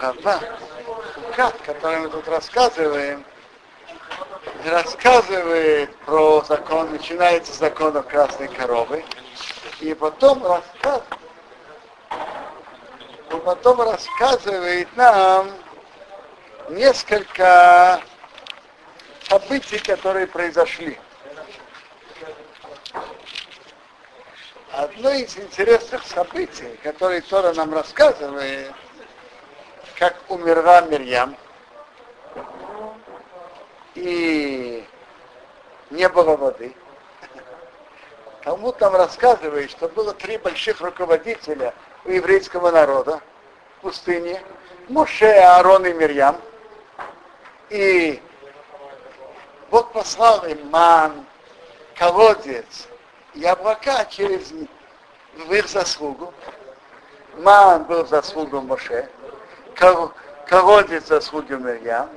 Рава, 0.00 0.40
Кат, 1.36 1.56
который 1.64 2.00
мы 2.00 2.08
тут 2.08 2.26
рассказываем, 2.28 3.24
рассказывает 4.64 5.94
про 5.98 6.42
закон, 6.42 6.90
начинается 6.90 7.52
с 7.52 7.58
закона 7.58 8.02
красной 8.02 8.48
коровы, 8.48 9.04
и 9.80 9.94
потом 9.94 10.44
рассказ, 10.44 11.02
и 13.30 13.36
потом 13.44 13.80
рассказывает 13.80 14.88
нам 14.96 15.50
несколько 16.68 18.00
событий, 19.28 19.78
которые 19.78 20.26
произошли. 20.26 20.98
Одно 24.72 25.10
из 25.10 25.36
интересных 25.36 26.02
событий, 26.06 26.78
которые 26.82 27.20
Тора 27.20 27.52
нам 27.52 27.74
рассказывает, 27.74 28.72
как 30.02 30.16
умерла 30.28 30.80
Мирьям, 30.80 31.36
и 33.94 34.84
не 35.90 36.08
было 36.08 36.36
воды. 36.36 36.74
Кому 38.42 38.72
там 38.72 38.96
рассказывает, 38.96 39.70
что 39.70 39.86
было 39.86 40.12
три 40.12 40.38
больших 40.38 40.80
руководителя 40.80 41.72
у 42.04 42.10
еврейского 42.10 42.72
народа 42.72 43.20
в 43.78 43.82
пустыне. 43.82 44.42
Моше, 44.88 45.30
Аарон 45.34 45.86
и 45.86 45.92
Мирьям. 45.92 46.36
И 47.70 48.20
Бог 49.70 49.92
послал 49.92 50.44
им 50.46 50.68
ман, 50.70 51.24
колодец 51.94 52.88
и 53.34 53.44
облака 53.44 54.04
через 54.06 54.52
в 55.36 55.52
их 55.52 55.68
заслугу. 55.68 56.34
Ман 57.36 57.84
был 57.84 58.02
в 58.02 58.08
заслугу 58.08 58.62
Моше, 58.62 59.08
колодец 60.46 61.04
в 61.04 61.06
заслугу 61.08 61.56
Мирьям, 61.56 62.08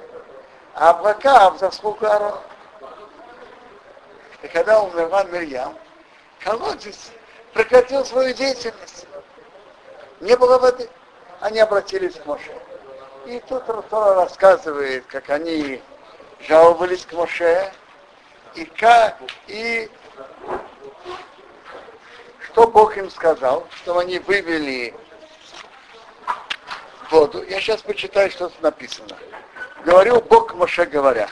а 0.74 0.92
облака 0.92 1.50
в 1.52 1.58
заслугу 1.58 2.06
Аарона. 2.06 2.42
И 4.44 4.48
когда 4.48 4.82
умерла 4.82 5.24
Мирьям, 5.24 5.76
колодец 6.40 7.12
прекратил 7.54 8.06
свою 8.06 8.34
деятельность. 8.34 9.08
Не 10.20 10.36
было 10.38 10.60
воды. 10.60 10.90
Они 11.40 11.60
обратились 11.60 12.16
к 12.16 12.26
Моше. 12.26 12.52
И 13.26 13.42
тут 13.48 13.66
Тора 13.90 14.16
рассказывает, 14.16 15.06
как 15.08 15.30
они 15.30 15.82
жаловались 16.42 17.06
к 17.06 17.14
Моше, 17.14 17.72
и 18.54 18.66
как, 18.66 19.18
и 19.48 19.90
что 22.40 22.68
Бог 22.68 22.98
им 22.98 23.10
сказал, 23.10 23.66
что 23.72 23.98
они 23.98 24.20
вывели 24.20 24.94
воду. 27.12 27.44
Я 27.44 27.60
сейчас 27.60 27.82
почитаю, 27.82 28.30
что 28.32 28.50
тут 28.50 28.62
написано. 28.62 29.16
Говорил 29.84 30.22
Бог 30.22 30.54
Моше, 30.56 30.86
говоря, 30.86 31.30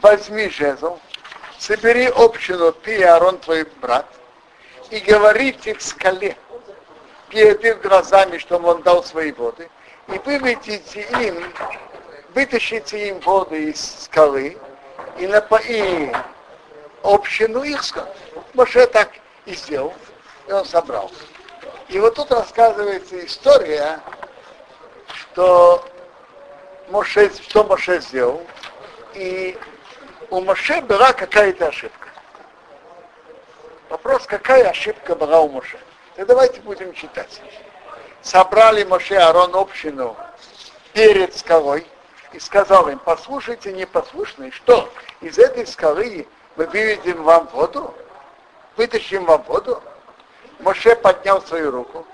возьми 0.00 0.48
жезл, 0.48 0.98
собери 1.58 2.06
общину, 2.06 2.72
ты 2.72 2.96
и 2.96 3.02
Аарон, 3.02 3.38
твой 3.38 3.64
брат, 3.80 4.06
и 4.90 4.98
говорите 4.98 5.74
к 5.74 5.80
скале 5.80 6.36
перед 7.28 7.64
их 7.64 7.82
глазами, 7.82 8.38
чтобы 8.38 8.68
он 8.68 8.82
дал 8.82 9.04
свои 9.04 9.32
воды, 9.32 9.68
и 10.08 10.18
выведите 10.24 11.02
им 11.20 11.52
вытащите 12.34 13.08
им 13.08 13.20
воду 13.20 13.54
из 13.54 14.04
скалы 14.04 14.56
и 15.18 15.26
напои 15.26 16.12
общину 17.02 17.62
их 17.62 17.82
скал. 17.82 18.08
Моше 18.54 18.86
так 18.86 19.10
и 19.44 19.54
сделал, 19.54 19.92
и 20.46 20.52
он 20.52 20.64
собрал. 20.64 21.10
И 21.88 21.98
вот 21.98 22.14
тут 22.14 22.30
рассказывается 22.30 23.24
история, 23.24 24.00
что 25.32 25.82
Моше, 26.88 27.30
что 27.30 27.64
Моше 27.64 28.00
сделал, 28.00 28.42
и 29.14 29.58
у 30.30 30.40
Моше 30.40 30.80
была 30.82 31.12
какая-то 31.12 31.68
ошибка. 31.68 32.08
Вопрос, 33.88 34.26
какая 34.26 34.68
ошибка 34.68 35.14
была 35.14 35.40
у 35.40 35.48
Моше? 35.48 35.78
Так 36.16 36.26
давайте 36.26 36.60
будем 36.60 36.92
читать. 36.92 37.40
Собрали 38.20 38.84
Моше 38.84 39.16
Арон 39.16 39.54
общину 39.54 40.16
перед 40.92 41.34
скалой, 41.36 41.86
и 42.32 42.38
сказал 42.38 42.88
им, 42.88 42.98
послушайте 42.98 43.72
непослушные, 43.72 44.52
что 44.52 44.90
из 45.20 45.38
этой 45.38 45.66
скалы 45.66 46.26
мы 46.56 46.66
выведем 46.66 47.22
вам 47.22 47.46
воду, 47.48 47.94
вытащим 48.76 49.24
вам 49.24 49.42
воду. 49.42 49.82
Моше 50.60 50.94
поднял 50.94 51.42
свою 51.42 51.70
руку 51.70 52.06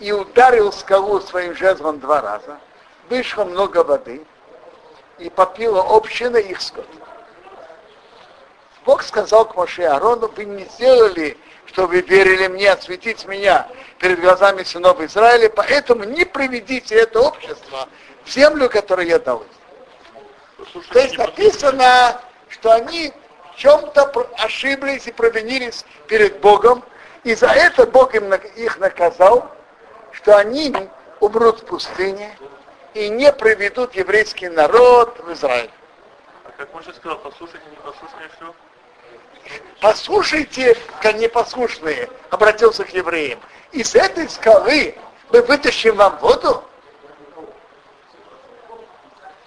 и 0.00 0.12
ударил 0.12 0.72
скалу 0.72 1.20
своим 1.20 1.54
жезлом 1.54 2.00
два 2.00 2.20
раза. 2.20 2.58
Вышло 3.08 3.44
много 3.44 3.84
воды, 3.84 4.24
и 5.18 5.30
попила 5.30 5.80
община 5.80 6.36
их 6.36 6.60
скот. 6.60 6.86
Бог 8.84 9.02
сказал 9.02 9.46
к 9.46 9.56
Моше 9.56 9.84
Арону, 9.84 10.30
вы 10.36 10.44
не 10.44 10.64
сделали, 10.64 11.36
что 11.66 11.86
вы 11.86 12.02
верили 12.02 12.46
мне, 12.46 12.70
осветить 12.70 13.26
меня 13.26 13.66
перед 13.98 14.20
глазами 14.20 14.62
сынов 14.62 15.00
Израиля, 15.00 15.48
поэтому 15.48 16.04
не 16.04 16.24
приведите 16.24 16.94
это 16.94 17.20
общество 17.20 17.88
в 18.24 18.30
землю, 18.30 18.68
которую 18.68 19.08
я 19.08 19.18
дал 19.18 19.42
им. 19.42 20.82
То 20.92 20.98
есть 21.00 21.18
написано, 21.18 22.20
что 22.48 22.72
они 22.72 23.12
в 23.54 23.56
чем-то 23.56 24.12
ошиблись 24.38 25.06
и 25.06 25.12
провинились 25.12 25.84
перед 26.06 26.40
Богом, 26.40 26.84
и 27.24 27.34
за 27.34 27.48
это 27.48 27.86
Бог 27.86 28.14
им, 28.14 28.32
их 28.32 28.78
наказал, 28.78 29.50
что 30.26 30.38
они 30.38 30.74
умрут 31.20 31.60
в 31.60 31.66
пустыне 31.66 32.36
и 32.94 33.08
не 33.08 33.32
приведут 33.32 33.94
еврейский 33.94 34.48
народ 34.48 35.20
в 35.20 35.32
Израиль. 35.32 35.70
А 36.44 36.50
как 36.50 36.74
Моше 36.74 36.92
сказал, 36.94 37.18
послушайте 37.18 37.64
непослушные 37.70 38.28
что? 38.34 38.54
Послушайте, 39.80 40.76
как 41.00 41.14
непослушные, 41.14 42.10
обратился 42.30 42.84
к 42.84 42.88
евреям. 42.88 43.38
Из 43.70 43.94
этой 43.94 44.28
скалы 44.28 44.96
мы 45.30 45.42
вытащим 45.42 45.94
вам 45.94 46.18
воду? 46.18 46.64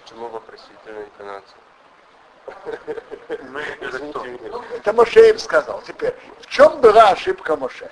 Почему 0.02 0.28
вопросительная 0.28 1.04
интонация? 1.04 1.58
Это 4.76 4.92
Моше 4.94 5.28
им 5.28 5.38
сказал. 5.38 5.82
Теперь, 5.86 6.14
в 6.40 6.46
чем 6.46 6.80
была 6.80 7.10
ошибка 7.10 7.54
Моше? 7.54 7.90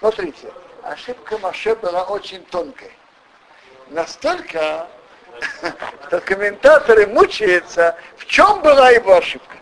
Смотрите, 0.00 0.50
ошибка 0.88 1.38
Моше 1.38 1.74
была 1.74 2.04
очень 2.04 2.44
тонкой. 2.46 2.92
Настолько, 3.88 4.86
что 6.06 6.20
комментаторы 6.20 7.06
мучаются, 7.06 7.96
в 8.16 8.26
чем 8.26 8.62
была 8.62 8.90
его 8.90 9.16
ошибка. 9.16 9.56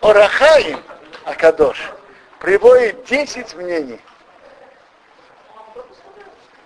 Орахаим 0.00 0.82
Акадош 1.24 1.78
приводит 2.38 3.04
10 3.04 3.54
мнений. 3.56 4.00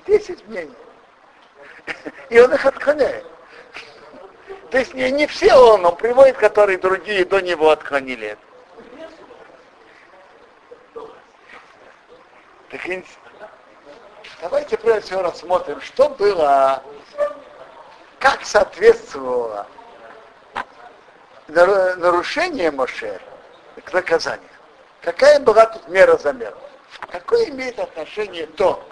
10 0.06 0.46
мнений. 0.46 0.74
И 2.30 2.38
он 2.38 2.52
их 2.54 2.64
отклоняет. 2.64 3.26
То 4.70 4.78
есть 4.78 4.94
не, 4.94 5.10
не 5.10 5.26
все 5.26 5.54
он, 5.54 5.84
он 5.84 5.96
приводит, 5.96 6.36
которые 6.36 6.78
другие 6.78 7.24
до 7.24 7.40
него 7.40 7.70
отклонили 7.70 8.28
это. 8.28 8.53
Так, 12.74 13.04
давайте 14.40 14.76
прежде 14.76 15.02
всего 15.02 15.22
рассмотрим, 15.22 15.80
что 15.80 16.08
было, 16.08 16.82
как 18.18 18.44
соответствовало 18.44 19.68
нарушение 21.46 22.72
Моше 22.72 23.20
к 23.84 23.92
наказанию. 23.92 24.48
Какая 25.02 25.38
была 25.38 25.66
тут 25.66 25.86
мера 25.86 26.16
за 26.16 26.32
меру? 26.32 26.56
Какое 27.12 27.48
имеет 27.50 27.78
отношение 27.78 28.46
то, 28.46 28.84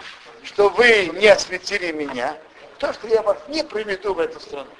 что 0.43 0.69
вы 0.69 1.07
не 1.07 1.27
осветили 1.27 1.91
меня, 1.91 2.37
то, 2.77 2.93
что 2.93 3.07
я 3.07 3.21
вас 3.21 3.37
не 3.49 3.63
приведу 3.63 4.13
в 4.13 4.19
эту 4.21 4.39
страну? 4.39 4.71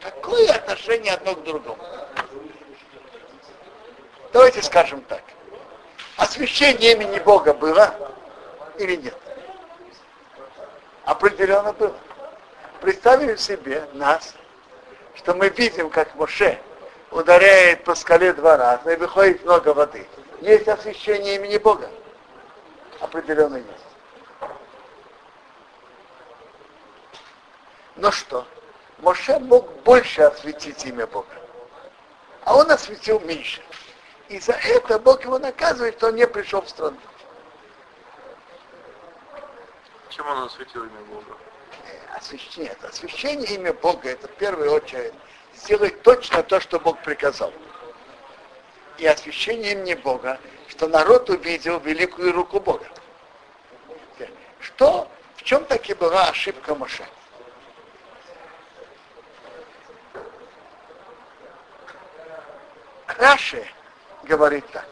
Какое 0.00 0.52
отношение 0.52 1.14
одно 1.14 1.34
к 1.34 1.42
другому? 1.42 1.84
Давайте 4.32 4.62
скажем 4.62 5.00
так. 5.02 5.24
Освящение 6.18 6.94
имени 6.94 7.20
Бога 7.20 7.54
было 7.54 7.94
или 8.76 8.96
нет? 8.96 9.16
Определенно 11.04 11.72
было. 11.72 11.94
Представим 12.80 13.36
себе 13.38 13.88
нас, 13.92 14.34
что 15.14 15.34
мы 15.34 15.48
видим, 15.48 15.90
как 15.90 16.12
Моше 16.16 16.58
ударяет 17.12 17.84
по 17.84 17.94
скале 17.94 18.32
два 18.32 18.56
раза 18.56 18.92
и 18.92 18.96
выходит 18.96 19.44
много 19.44 19.72
воды. 19.72 20.08
Есть 20.40 20.66
освящение 20.66 21.36
имени 21.36 21.56
Бога? 21.56 21.88
Определенно 22.98 23.56
есть. 23.56 23.86
Но 27.94 28.10
что? 28.10 28.44
Моше 28.98 29.38
мог 29.38 29.70
больше 29.82 30.22
осветить 30.22 30.84
имя 30.84 31.06
Бога. 31.06 31.28
А 32.44 32.56
он 32.56 32.68
осветил 32.72 33.20
меньше. 33.20 33.62
И 34.28 34.38
за 34.40 34.52
это 34.52 34.98
Бог 34.98 35.24
его 35.24 35.38
наказывает, 35.38 35.96
что 35.96 36.08
он 36.08 36.16
не 36.16 36.26
пришел 36.26 36.60
в 36.60 36.68
страну. 36.68 36.98
Чем 40.10 40.26
он 40.26 40.44
осветил 40.44 40.84
имя 40.84 41.00
Бога? 41.10 41.36
Освящение, 42.14 42.72
это 42.72 42.88
освящение 42.88 43.54
имя 43.54 43.72
Бога, 43.72 44.10
это 44.10 44.28
в 44.28 44.32
первую 44.32 44.72
очередь 44.72 45.14
сделать 45.54 46.02
точно 46.02 46.42
то, 46.42 46.60
что 46.60 46.78
Бог 46.78 47.00
приказал. 47.02 47.52
И 48.98 49.06
освящение 49.06 49.72
имени 49.72 49.94
Бога, 49.94 50.38
что 50.66 50.88
народ 50.88 51.30
увидел 51.30 51.78
великую 51.80 52.32
руку 52.32 52.60
Бога. 52.60 52.86
Что, 54.60 55.10
в 55.36 55.42
чем 55.44 55.64
таки 55.64 55.94
была 55.94 56.28
ошибка 56.28 56.74
Моше? 56.74 57.06
Раши 63.06 63.66
говорит 64.28 64.64
так, 64.70 64.86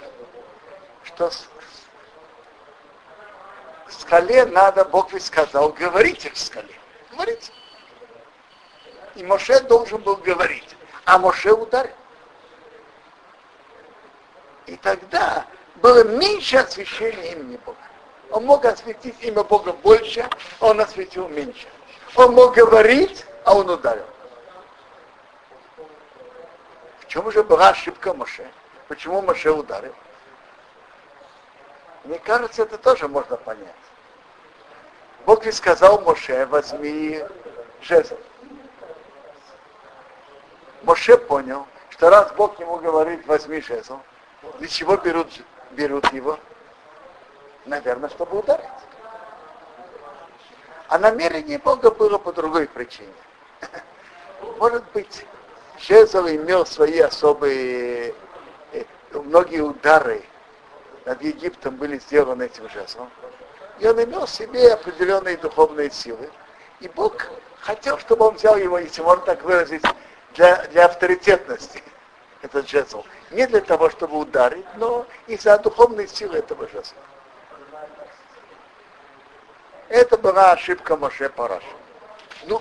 что 1.05 1.31
с, 1.31 1.47
скале 3.89 4.47
надо, 4.47 4.85
Бог 4.85 5.13
ведь 5.13 5.25
сказал, 5.25 5.69
говорите 5.71 6.31
к 6.31 6.37
скале. 6.37 6.75
Говорите. 7.13 7.53
И 9.15 9.23
Моше 9.23 9.61
должен 9.61 10.01
был 10.01 10.17
говорить, 10.17 10.77
а 11.05 11.19
Моше 11.19 11.53
ударил. 11.53 11.95
И 14.67 14.77
тогда 14.77 15.47
было 15.77 16.03
меньше 16.05 16.57
освящения 16.57 17.33
имени 17.33 17.57
Бога. 17.59 17.79
Он 18.31 18.45
мог 18.45 18.65
осветить 18.65 19.15
имя 19.21 19.45
Бога 19.45 19.73
больше, 19.73 20.29
он 20.61 20.81
осветил 20.81 21.29
меньше. 21.29 21.69
Он 22.17 22.35
мог 22.35 22.55
говорить, 22.55 23.25
а 23.45 23.55
он 23.55 23.71
ударил. 23.71 24.07
В 27.01 27.07
чем 27.07 27.31
же 27.31 27.45
была 27.45 27.69
ошибка 27.69 28.13
Моше? 28.13 28.51
Почему 28.89 29.21
Моше 29.23 29.51
ударил? 29.51 29.95
Мне 32.05 32.19
кажется, 32.21 32.63
это 32.63 32.79
тоже 32.79 33.09
можно 33.09 33.37
понять. 33.37 33.75
Бог 35.25 35.45
ведь 35.45 35.57
сказал 35.57 36.01
Моше, 36.03 36.47
возьми 36.47 37.25
жезл. 37.81 38.17
Моше 40.83 41.19
понял, 41.19 41.67
что 41.91 42.11
раз 42.11 42.31
Бог 42.33 42.61
ему 42.61 42.77
говорит, 42.77 43.27
возьми 43.27 43.61
жезл, 43.61 43.99
для 44.59 44.69
чего 44.69 44.97
берут, 44.97 45.29
берут 45.73 46.13
его? 46.13 46.39
Наверное, 47.65 48.09
чтобы 48.11 48.39
ударить. 48.39 48.69
А 50.89 50.99
намерение 50.99 51.59
Бога 51.59 51.91
было 51.91 52.19
по 52.19 52.33
другой 52.33 52.69
причине. 52.69 53.13
Может 54.59 54.85
быть, 54.93 55.27
жезл 55.81 56.29
имел 56.29 56.65
свои 56.65 57.01
особые, 57.01 58.15
многие 59.13 59.61
удары 59.61 60.23
над 61.05 61.23
Египтом 61.23 61.77
были 61.77 61.99
сделаны 61.99 62.45
этим 62.45 62.69
жезлом 62.71 63.11
и 63.79 63.87
он 63.87 64.03
имел 64.03 64.27
в 64.27 64.31
себе 64.31 64.73
определенные 64.73 65.37
духовные 65.37 65.91
силы. 65.91 66.31
И 66.81 66.89
Бог 66.89 67.29
хотел, 67.61 67.99
чтобы 67.99 68.27
он 68.27 68.35
взял 68.35 68.57
его, 68.57 68.79
если 68.79 69.03
можно 69.03 69.25
так 69.25 69.43
выразить, 69.43 69.83
для, 70.35 70.65
для 70.67 70.87
авторитетности, 70.87 71.83
этот 72.43 72.69
жезл. 72.69 73.05
Не 73.31 73.47
для 73.47 73.61
того, 73.61 73.91
чтобы 73.91 74.19
ударить, 74.19 74.67
но 74.77 75.07
из-за 75.27 75.59
духовной 75.59 76.09
силы 76.09 76.39
этого 76.39 76.69
жезла. 76.69 76.99
Это 79.89 80.19
была 80.19 80.53
ошибка 80.53 80.97
Моше 80.97 81.29
Параша. 81.29 81.65
Ну, 82.45 82.61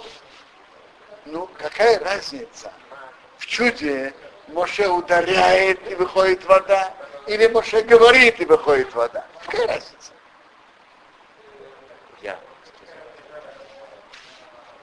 ну, 1.26 1.50
какая 1.58 2.00
разница? 2.00 2.72
В 3.38 3.46
чуде 3.46 4.14
Моше 4.50 4.88
ударяет 4.88 5.80
и 5.92 5.96
выходит 5.96 6.46
вода, 6.46 6.94
или 7.28 7.48
Моше 7.48 7.82
говорит 7.82 8.40
и 8.40 8.46
выходит 8.46 8.94
вода. 8.94 9.26
Какая 9.46 9.68
разница? 9.68 10.12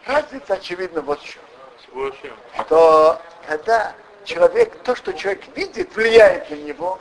Разница 0.05 0.55
очевидно 0.55 1.01
вот 1.01 1.21
в 1.21 1.25
чем. 1.25 2.35
Что 2.65 3.21
когда 3.47 3.95
человек, 4.25 4.83
то, 4.83 4.97
что 4.97 5.13
человек 5.13 5.43
видит, 5.55 5.95
влияет 5.95 6.51
на 6.51 6.55
него 6.55 6.99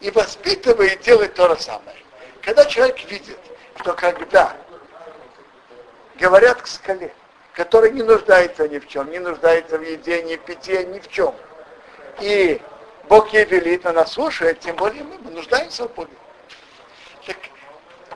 и 0.00 0.10
воспитывает, 0.10 1.00
делает 1.00 1.34
то 1.34 1.48
же 1.48 1.62
самое. 1.62 1.96
Когда 2.42 2.64
человек 2.66 3.02
видит, 3.10 3.38
что 3.80 3.94
когда 3.94 4.54
говорят 6.16 6.60
к 6.60 6.66
скале, 6.66 7.14
который 7.52 7.92
не 7.92 8.02
нуждается 8.02 8.68
ни 8.68 8.78
в 8.78 8.86
чем, 8.86 9.10
не 9.10 9.18
нуждается 9.18 9.78
в 9.78 9.82
еде, 9.82 10.22
ни 10.22 10.36
в 10.36 10.40
питье, 10.40 10.84
ни 10.84 10.98
в 10.98 11.08
чем, 11.08 11.34
и 12.20 12.60
Бог 13.08 13.32
ей 13.32 13.44
велит, 13.44 13.86
она 13.86 14.06
слушает, 14.06 14.60
тем 14.60 14.76
более 14.76 15.04
мы, 15.04 15.18
нуждаемся 15.30 15.88
в 15.88 15.94
Боге. 15.94 16.16
Так 17.26 17.36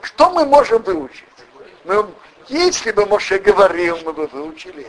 что 0.01 0.29
мы 0.31 0.45
можем 0.45 0.81
выучить? 0.81 1.25
Мы 1.83 2.05
если 2.47 2.91
бы 2.91 3.05
Моше 3.05 3.39
говорил, 3.39 3.97
мы 4.03 4.13
бы 4.13 4.27
выучили. 4.27 4.87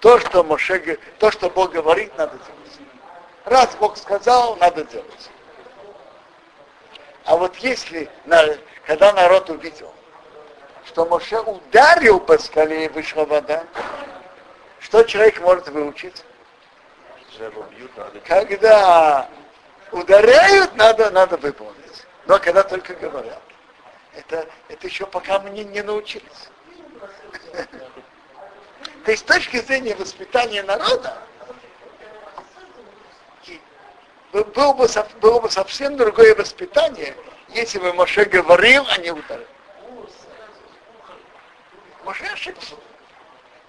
То, 0.00 0.18
что, 0.18 0.42
Моше, 0.42 0.98
то, 1.18 1.30
что 1.30 1.48
Бог 1.48 1.70
говорит, 1.70 2.16
надо 2.18 2.32
делать. 2.32 2.90
Раз 3.44 3.76
Бог 3.76 3.96
сказал, 3.96 4.56
надо 4.56 4.84
делать. 4.84 5.30
А 7.24 7.36
вот 7.36 7.54
если, 7.58 8.10
когда 8.84 9.12
народ 9.12 9.48
увидел, 9.50 9.92
что 10.86 11.06
Моше 11.06 11.38
ударил 11.40 12.18
по 12.18 12.36
скале 12.38 12.86
и 12.86 12.88
вышла 12.88 13.24
вода, 13.24 13.64
что 14.80 15.04
человек 15.04 15.40
может 15.40 15.68
выучить? 15.68 16.24
Когда 18.26 19.28
ударяют, 19.90 20.74
надо, 20.76 21.10
надо 21.10 21.36
выполнить. 21.36 22.04
Но 22.26 22.38
когда 22.38 22.62
только 22.62 22.94
говорят. 22.94 23.42
Это, 24.14 24.46
это 24.68 24.86
еще 24.86 25.06
пока 25.06 25.40
мы 25.40 25.50
не, 25.50 25.64
не 25.64 25.82
научились. 25.82 26.50
То 29.04 29.10
есть 29.10 29.22
с 29.22 29.26
точки 29.26 29.58
зрения 29.58 29.94
воспитания 29.96 30.62
народа, 30.62 31.18
было 34.32 34.72
бы, 34.72 34.88
было 35.20 35.40
бы 35.40 35.50
совсем 35.50 35.96
другое 35.96 36.34
воспитание, 36.34 37.14
если 37.48 37.78
бы 37.78 37.92
Моше 37.92 38.24
говорил, 38.24 38.86
а 38.88 38.98
не 38.98 39.10
ударил. 39.10 39.46
Моше 42.04 42.24
ошибся. 42.26 42.74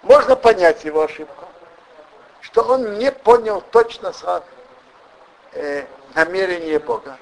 Можно 0.02 0.36
понять 0.36 0.84
его 0.84 1.04
ошибку, 1.04 1.48
что 2.44 2.62
он 2.64 3.00
не 3.00 3.12
понял 3.12 3.62
точно 3.62 4.14
э, 5.54 5.86
намерение 6.14 6.78
Бога. 6.78 7.18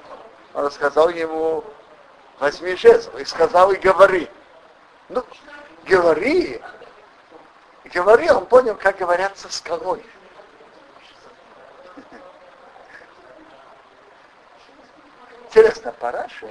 Он 0.53 0.69
сказал 0.71 1.09
ему, 1.09 1.63
возьми 2.39 2.75
жезл, 2.75 3.15
и 3.17 3.25
сказал, 3.25 3.71
и 3.71 3.77
говори. 3.77 4.29
Ну, 5.09 5.23
говори, 5.85 6.59
говори, 7.85 8.29
он 8.31 8.45
понял, 8.47 8.75
как 8.75 8.97
говорят 8.97 9.37
со 9.37 9.49
скалой. 9.49 10.03
Интересно, 15.45 15.91
Параши, 15.91 16.49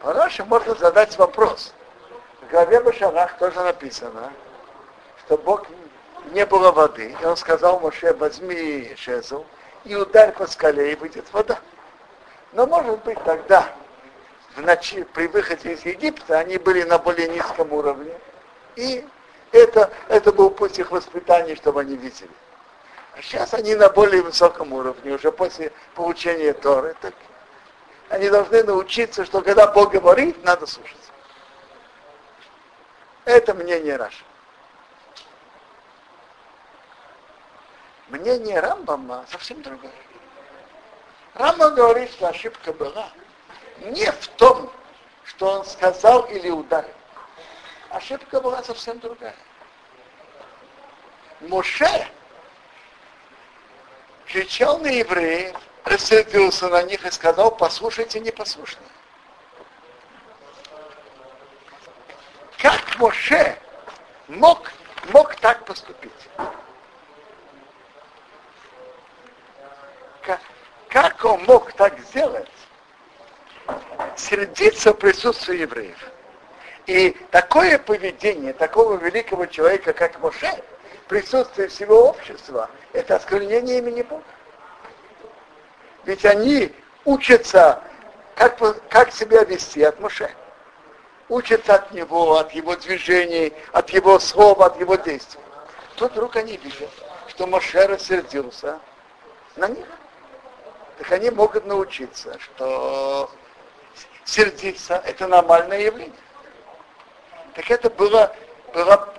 Параши 0.00 0.44
можно 0.44 0.74
задать 0.74 1.16
вопрос. 1.18 1.72
В 2.46 2.50
главе 2.50 2.80
Башарах 2.80 3.36
тоже 3.38 3.60
написано, 3.60 4.32
что 5.24 5.36
Бог 5.36 5.66
не 6.30 6.46
было 6.46 6.70
воды, 6.70 7.16
и 7.20 7.24
он 7.24 7.36
сказал 7.36 7.80
Моше, 7.80 8.12
возьми 8.14 8.94
шезл 8.96 9.44
и 9.84 9.96
ударь 9.96 10.30
по 10.30 10.46
скале, 10.46 10.92
и 10.92 10.94
выйдет 10.94 11.26
вода. 11.32 11.58
Но 12.52 12.68
может 12.68 13.02
быть 13.02 13.18
тогда 13.24 13.68
в 14.54 14.60
ночи, 14.60 15.02
при 15.12 15.26
выходе 15.26 15.72
из 15.72 15.84
Египта 15.84 16.38
они 16.38 16.56
были 16.58 16.84
на 16.84 16.98
более 16.98 17.28
низком 17.28 17.72
уровне. 17.72 18.12
И 18.76 19.04
это, 19.50 19.90
это 20.06 20.30
был 20.30 20.50
путь 20.50 20.78
их 20.78 20.92
воспитания, 20.92 21.56
чтобы 21.56 21.80
они 21.80 21.96
видели. 21.96 22.30
А 23.16 23.22
сейчас 23.22 23.54
они 23.54 23.74
на 23.74 23.88
более 23.88 24.22
высоком 24.22 24.72
уровне, 24.72 25.14
уже 25.14 25.32
после 25.32 25.72
получения 25.96 26.52
Торы. 26.52 26.94
Так 27.00 27.14
они 28.08 28.30
должны 28.30 28.62
научиться, 28.62 29.24
что 29.24 29.42
когда 29.42 29.66
Бог 29.66 29.90
говорит, 29.90 30.44
надо 30.44 30.66
слушаться. 30.66 31.05
Это 33.26 33.52
мнение 33.52 33.96
Раша. 33.96 34.24
Мнение 38.08 38.58
Рамбама 38.60 39.26
совсем 39.30 39.60
другое. 39.62 39.92
Рамбам 41.34 41.74
говорит, 41.74 42.10
что 42.12 42.28
ошибка 42.28 42.72
была– 42.72 43.10
не 43.80 44.10
в 44.10 44.28
том, 44.28 44.70
что 45.24 45.46
он 45.46 45.64
сказал 45.64 46.24
или 46.24 46.50
ударил. 46.50 46.94
Ошибка 47.90 48.40
была 48.40 48.62
совсем 48.62 48.98
другая. 48.98 49.36
Моше 51.40 52.08
кричал 54.26 54.78
на 54.78 54.88
евреев, 54.88 55.56
рассердился 55.84 56.68
на 56.68 56.82
них 56.82 57.04
и 57.04 57.10
сказал, 57.10 57.54
послушайте 57.54 58.20
непослушные. 58.20 58.88
Как 62.58 62.98
Моше 62.98 63.56
мог, 64.28 64.70
мог 65.12 65.34
так 65.36 65.64
поступить? 65.64 66.12
Как, 70.22 70.40
как 70.88 71.24
он 71.24 71.44
мог 71.44 71.72
так 71.72 71.98
сделать? 72.00 72.48
сердиться 74.16 74.92
в 74.92 74.98
присутствии 74.98 75.58
евреев. 75.58 75.98
И 76.86 77.10
такое 77.30 77.78
поведение 77.78 78.52
такого 78.52 78.96
великого 78.96 79.46
человека, 79.46 79.92
как 79.92 80.20
Моше, 80.20 80.52
в 81.04 81.08
присутствии 81.08 81.66
всего 81.66 82.08
общества, 82.08 82.70
это 82.92 83.16
осквернение 83.16 83.78
имени 83.78 84.02
Бога. 84.02 84.22
Ведь 86.04 86.24
они 86.24 86.72
учатся, 87.04 87.82
как, 88.36 88.58
как 88.88 89.12
себя 89.12 89.42
вести 89.44 89.82
от 89.82 89.98
Моше. 90.00 90.30
Учатся 91.28 91.74
от 91.74 91.92
него, 91.92 92.38
от 92.38 92.52
его 92.52 92.76
движений, 92.76 93.52
от 93.72 93.90
его 93.90 94.18
слова, 94.18 94.66
от 94.66 94.80
его 94.80 94.94
действий. 94.96 95.40
Тут 95.96 96.12
вдруг 96.12 96.36
они 96.36 96.56
видят, 96.56 96.90
что 97.28 97.46
Моше 97.46 97.86
рассердился 97.86 98.78
на 99.56 99.68
них. 99.68 99.86
Так 100.98 101.12
они 101.12 101.30
могут 101.30 101.66
научиться, 101.66 102.38
что 102.38 103.30
сердиться– 104.24 105.02
это 105.06 105.26
нормальное 105.26 105.80
явление. 105.80 106.14
Так 107.54 107.70
это 107.70 107.90
было, 107.90 108.34
было, 108.72 109.14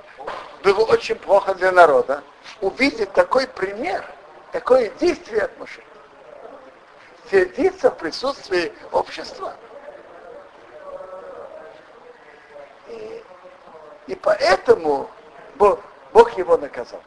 было 0.63 0.85
очень 0.85 1.15
плохо 1.15 1.55
для 1.55 1.71
народа 1.71 2.23
увидеть 2.61 3.11
такой 3.13 3.47
пример, 3.47 4.03
такое 4.51 4.89
действие 4.99 5.43
от 5.43 5.57
Моше. 5.59 5.81
Сердиться 7.29 7.91
в 7.91 7.97
присутствии 7.97 8.71
общества. 8.91 9.55
И 14.07 14.15
поэтому 14.15 15.09
Бог, 15.55 15.79
его 16.37 16.57
наказал. 16.57 17.01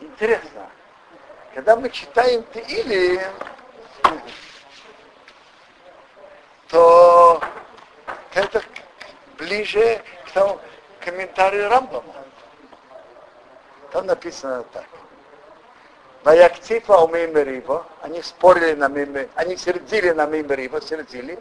Интересно, 0.00 0.70
когда 1.54 1.76
мы 1.76 1.90
читаем 1.90 2.42
Теили, 2.54 3.26
то 6.68 7.40
это 8.34 8.62
ближе 9.38 10.02
к 10.26 10.30
тому 10.32 10.58
комментарию 11.00 11.68
Рамбама. 11.68 12.14
Там 13.92 14.06
написано 14.06 14.62
так. 14.72 14.86
Ваяктифа 16.26 16.98
у 16.98 17.06
Мимериво, 17.06 17.86
они 18.02 18.20
спорили 18.20 18.74
на 18.74 18.88
Миме, 18.88 19.28
они 19.36 19.56
сердили 19.56 20.10
на 20.10 20.26
Мимериво, 20.26 20.80
сердили. 20.80 21.38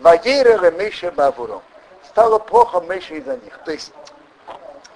Вагейреле 0.00 0.72
Мише 0.72 1.12
Бабуром. 1.12 1.62
Стало 2.08 2.40
плохо 2.40 2.80
Мише 2.80 3.18
из-за 3.18 3.36
них. 3.36 3.56
То 3.64 3.70
есть, 3.70 3.92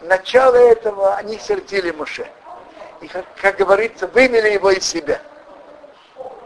начало 0.00 0.57
этого 0.57 1.14
они 1.14 1.38
сердили 1.38 1.92
Моше. 1.92 2.28
И, 3.00 3.07
как, 3.07 3.26
как 3.40 3.57
говорится, 3.59 4.09
вывели 4.09 4.49
его 4.49 4.73
из 4.73 4.85
себя. 4.85 5.21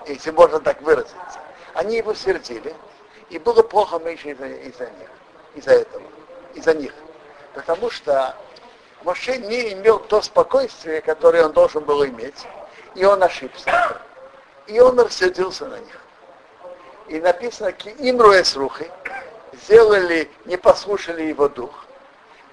Если 0.06 0.30
можно 0.30 0.60
так 0.60 0.82
выразиться. 0.82 1.16
Они 1.72 1.96
его 1.96 2.12
сердили. 2.12 2.74
И 3.30 3.38
было 3.38 3.62
плохо 3.62 4.00
Мише 4.00 4.32
из-за, 4.32 4.48
из-за 4.48 4.84
них, 4.84 5.08
из-за 5.54 5.70
этого, 5.70 6.02
из-за 6.52 6.74
них. 6.74 6.92
Потому 7.54 7.88
что 7.88 8.36
Моше 9.02 9.38
не 9.38 9.72
имел 9.72 9.98
то 9.98 10.20
спокойствие, 10.20 11.00
которое 11.00 11.46
он 11.46 11.52
должен 11.52 11.84
был 11.84 12.04
иметь, 12.04 12.46
и 12.94 13.04
он 13.04 13.22
ошибся. 13.22 13.98
И 14.66 14.78
он 14.80 14.98
рассердился 14.98 15.66
на 15.66 15.78
них. 15.78 15.98
И 17.08 17.20
написано, 17.20 17.74
имру 17.98 18.32
рухи, 18.54 18.90
сделали, 19.52 20.30
не 20.44 20.56
послушали 20.56 21.22
его 21.22 21.48
дух. 21.48 21.84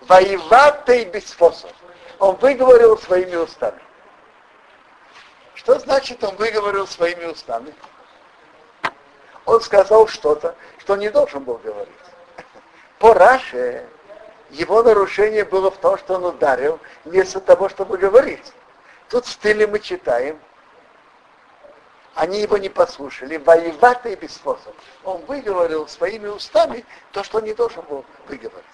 Воеватый 0.02 1.06
без 1.06 1.28
способ. 1.28 1.72
Он 2.18 2.36
выговорил 2.36 2.98
своими 2.98 3.36
устами. 3.36 3.80
Что 5.54 5.78
значит 5.80 6.24
он 6.24 6.36
выговорил 6.36 6.88
своими 6.88 7.26
устами? 7.26 7.74
он 9.50 9.62
сказал 9.62 10.08
что-то, 10.08 10.56
что 10.78 10.96
не 10.96 11.10
должен 11.10 11.44
был 11.44 11.56
говорить. 11.56 11.90
По 13.00 13.14
Раше 13.14 13.88
его 14.52 14.84
нарушение 14.84 15.44
было 15.44 15.72
в 15.72 15.78
том, 15.78 15.98
что 15.98 16.16
он 16.16 16.26
ударил 16.26 16.80
вместо 17.04 17.40
того, 17.40 17.70
чтобы 17.70 17.98
говорить. 17.98 18.54
Тут 19.10 19.26
в 19.26 19.30
стиле 19.30 19.66
мы 19.66 19.80
читаем, 19.80 20.40
они 22.14 22.42
его 22.42 22.58
не 22.58 22.70
послушали, 22.70 23.38
воеватый 23.38 24.16
без 24.16 24.36
способ. 24.36 24.76
Он 25.04 25.22
выговорил 25.26 25.88
своими 25.88 26.28
устами 26.28 26.86
то, 27.12 27.24
что 27.24 27.40
не 27.40 27.54
должен 27.54 27.84
был 27.86 28.06
выговорить. 28.28 28.66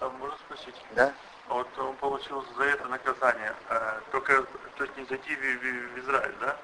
А 0.00 0.08
можно 0.08 0.36
спросить? 0.38 0.74
Да. 0.92 1.12
А 1.48 1.54
вот 1.54 1.68
он 1.78 1.94
получил 1.96 2.44
за 2.56 2.64
это 2.64 2.86
наказание, 2.86 3.54
а, 3.68 4.00
только 4.10 4.42
то 4.76 4.84
есть 4.84 4.96
не 4.96 5.04
зайти 5.04 5.36
в, 5.36 5.40
в, 5.40 5.94
в 5.94 5.98
Израиль, 5.98 6.34
да? 6.40 6.56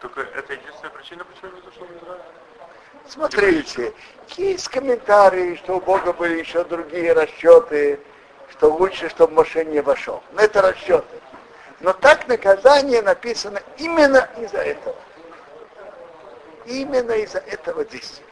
Только 0.00 0.22
это 0.22 0.52
единственная 0.52 0.90
причина, 0.90 1.24
почему 1.24 1.52
не 1.52 1.62
зашел 1.62 1.86
в 1.86 2.02
Израиль? 2.02 2.22
Смотрите, 3.06 3.94
есть 4.36 4.68
комментарии, 4.68 5.54
что 5.56 5.76
у 5.76 5.80
Бога 5.80 6.12
были 6.12 6.38
еще 6.40 6.64
другие 6.64 7.12
расчеты, 7.12 8.00
что 8.50 8.72
лучше, 8.72 9.08
чтобы 9.08 9.34
Моше 9.34 9.64
не 9.64 9.80
вошел. 9.80 10.22
Но 10.32 10.42
это 10.42 10.62
расчеты. 10.62 11.20
Но 11.80 11.92
так 11.92 12.26
наказание 12.28 13.02
написано 13.02 13.60
именно 13.76 14.28
из-за 14.38 14.58
этого. 14.58 14.96
Именно 16.64 17.12
из-за 17.12 17.38
этого 17.38 17.84
действия. 17.84 18.24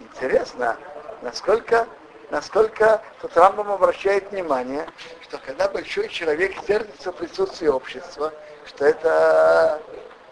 Интересно, 0.00 0.76
насколько 1.22 1.86
насколько 2.30 3.02
тут 3.20 3.36
Рамбам 3.36 3.70
обращает 3.70 4.30
внимание, 4.30 4.86
что 5.22 5.38
когда 5.38 5.68
большой 5.68 6.08
человек 6.08 6.54
сердится 6.66 7.12
в 7.12 7.16
присутствии 7.16 7.68
общества, 7.68 8.32
что 8.64 8.84
это 8.84 9.80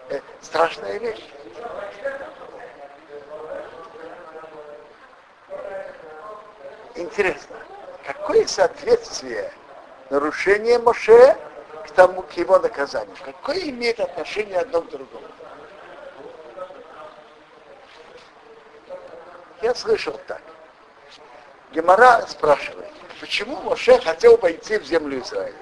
э, 0.08 0.20
страшная 0.40 0.98
вещь. 0.98 1.24
Интересно, 6.96 7.56
какое 8.06 8.46
соответствие 8.46 9.52
нарушения 10.10 10.78
Моше 10.78 11.36
к 11.86 11.90
тому, 11.90 12.22
к 12.22 12.32
его 12.32 12.58
наказанию? 12.60 13.16
Какое 13.24 13.58
имеет 13.70 13.98
отношение 13.98 14.58
одно 14.58 14.80
к 14.80 14.90
другому? 14.90 15.26
Я 19.60 19.74
слышал 19.74 20.20
так. 20.28 20.42
Гемора 21.72 22.24
спрашивает, 22.28 22.92
почему 23.18 23.60
Моше 23.62 23.98
хотел 24.00 24.38
пойти 24.38 24.78
в 24.78 24.84
землю 24.84 25.20
Израиля? 25.20 25.56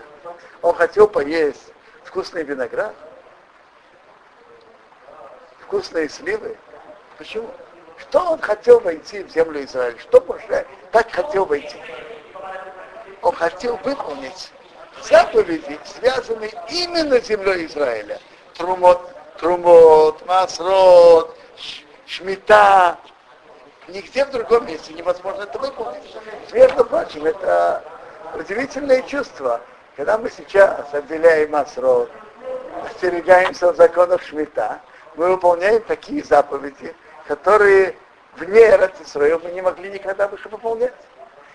Он 0.61 0.75
хотел 0.75 1.09
поесть 1.09 1.73
вкусный 2.05 2.43
виноград, 2.43 2.95
вкусные 5.61 6.11
сливы. 6.11 6.59
Почему? 7.17 7.51
Что 7.97 8.33
он 8.33 8.41
хотел 8.41 8.81
войти 8.81 9.23
в 9.23 9.31
землю 9.31 9.65
Израиля? 9.65 9.99
Что 9.99 10.21
Моше 10.21 10.67
так 10.93 11.11
хотел 11.11 11.45
войти? 11.47 11.77
Он 13.23 13.35
хотел 13.35 13.77
выполнить 13.79 14.53
заповеди, 15.03 15.79
связанные 15.85 16.53
именно 16.71 17.21
с 17.21 17.27
землей 17.27 17.67
Израиля. 17.67 18.21
Трумот, 18.57 19.01
Трумот, 19.39 20.25
Масрот, 20.27 21.37
Шмита, 22.07 22.99
Нигде 23.89 24.25
в 24.25 24.31
другом 24.31 24.67
месте 24.67 24.93
невозможно 24.95 25.43
это 25.43 25.59
выполнить. 25.59 26.17
Между 26.53 26.85
прочим, 26.85 27.27
это 27.27 27.83
удивительное 28.35 29.03
чувство, 29.03 29.61
когда 29.97 30.19
мы 30.19 30.31
сейчас 30.31 30.87
отделяем 30.93 31.51
Масрод, 31.51 32.09
остерегаемся 32.87 33.73
законов 33.73 34.23
Шмита, 34.23 34.81
мы 35.17 35.31
выполняем 35.31 35.83
такие 35.83 36.23
заповеди, 36.23 36.95
которые 37.27 37.97
вне 38.37 38.67
Израиля 39.05 39.39
мы 39.39 39.51
не 39.51 39.61
могли 39.61 39.91
никогда 39.91 40.29
больше 40.29 40.49
выполнять. 40.49 40.95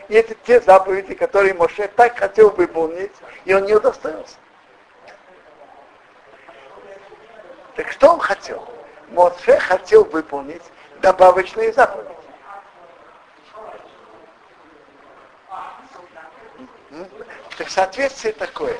И 0.08 0.14
это 0.16 0.36
те 0.46 0.62
заповеди, 0.62 1.16
которые 1.16 1.54
Моше 1.54 1.88
так 1.90 2.18
хотел 2.18 2.50
выполнить, 2.52 3.12
и 3.46 3.54
он 3.54 3.66
не 3.66 3.74
удостоился. 3.74 4.38
Так 7.76 7.92
что 7.92 8.14
он 8.14 8.20
хотел? 8.20 8.68
Моше 9.10 9.58
хотел 9.60 10.04
выполнить 10.06 10.64
добавочные 11.02 11.74
заповеди. 11.74 12.16
Так 17.58 17.70
соответствие 17.70 18.34
такое. 18.34 18.78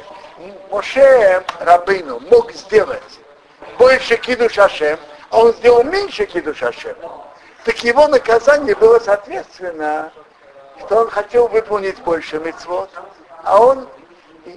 Моше 0.70 1.44
Рабыну 1.60 2.20
мог 2.22 2.52
сделать 2.54 3.20
больше 3.78 4.18
кидуш 4.18 4.58
Ашем, 4.58 5.00
а 5.30 5.40
он 5.40 5.54
сделал 5.54 5.84
меньше 5.84 6.26
кидуш 6.26 6.64
Ашем. 6.64 6.96
Так 7.68 7.84
его 7.84 8.08
наказание 8.08 8.76
было 8.76 8.98
соответственно, 8.98 10.14
что 10.80 11.02
он 11.02 11.10
хотел 11.10 11.50
выполнить 11.50 12.02
больше 12.02 12.40
мецвод, 12.40 12.90
а 13.44 13.62
он 13.62 13.90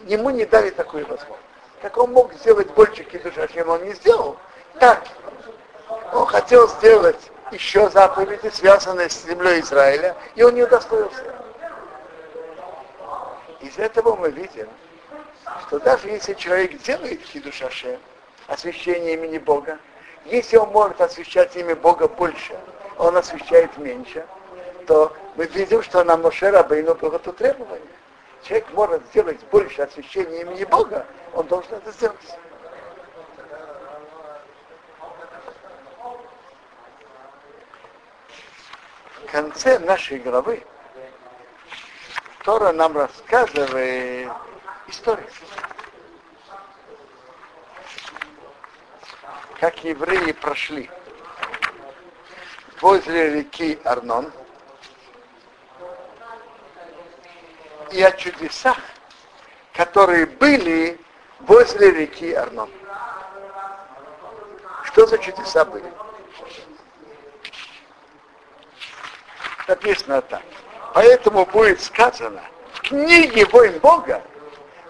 ему 0.06 0.30
не 0.30 0.44
дали 0.44 0.70
такую 0.70 1.04
возможность. 1.08 1.40
Как 1.82 1.98
он 1.98 2.12
мог 2.12 2.32
сделать 2.34 2.70
больше 2.70 3.02
кидуш 3.02 3.36
Ашем, 3.36 3.68
он 3.68 3.82
не 3.82 3.94
сделал. 3.94 4.36
Так, 4.78 5.02
он 6.12 6.24
хотел 6.26 6.68
сделать 6.68 7.18
еще 7.50 7.90
заповеди, 7.90 8.48
связанные 8.54 9.10
с 9.10 9.24
землей 9.24 9.58
Израиля, 9.58 10.14
и 10.36 10.44
он 10.44 10.54
не 10.54 10.62
удостоился. 10.62 11.34
Из 13.60 13.76
этого 13.76 14.14
мы 14.14 14.30
видим, 14.30 14.68
что 15.66 15.80
даже 15.80 16.06
если 16.06 16.34
человек 16.34 16.80
делает 16.82 17.22
хидушаше, 17.22 17.98
освящение 18.46 19.14
имени 19.14 19.38
Бога, 19.38 19.80
если 20.26 20.58
он 20.58 20.68
может 20.68 21.00
освящать 21.00 21.56
имя 21.56 21.74
Бога 21.74 22.06
больше, 22.06 22.56
он 23.00 23.16
освящает 23.16 23.76
меньше, 23.78 24.26
то 24.86 25.16
мы 25.34 25.46
видим, 25.46 25.82
что 25.82 26.04
на 26.04 26.18
Моше 26.18 26.50
Рабейну 26.50 26.94
было 26.94 27.18
то 27.18 27.32
требование. 27.32 27.80
Человек 28.42 28.70
может 28.72 29.06
сделать 29.06 29.40
больше 29.50 29.82
освящения 29.82 30.42
имени 30.42 30.64
Бога, 30.64 31.06
он 31.32 31.46
должен 31.46 31.72
это 31.74 31.90
сделать. 31.92 32.38
В 39.22 39.32
конце 39.32 39.78
нашей 39.78 40.18
главы 40.18 40.62
Тора 42.44 42.72
нам 42.72 42.96
рассказывает 42.98 44.30
историю. 44.88 45.26
Как 49.58 49.84
евреи 49.84 50.32
прошли 50.32 50.90
возле 52.80 53.30
реки 53.30 53.78
Арнон 53.84 54.32
и 57.92 58.02
о 58.02 58.10
чудесах, 58.12 58.78
которые 59.72 60.26
были 60.26 60.98
возле 61.40 61.90
реки 61.90 62.32
Арнон. 62.32 62.70
Что 64.84 65.06
за 65.06 65.18
чудеса 65.18 65.64
были? 65.64 65.92
Написано 69.68 70.22
так. 70.22 70.42
Поэтому 70.94 71.46
будет 71.46 71.80
сказано 71.80 72.42
в 72.72 72.80
книге 72.80 73.46
«Воин 73.46 73.78
Бога» 73.78 74.22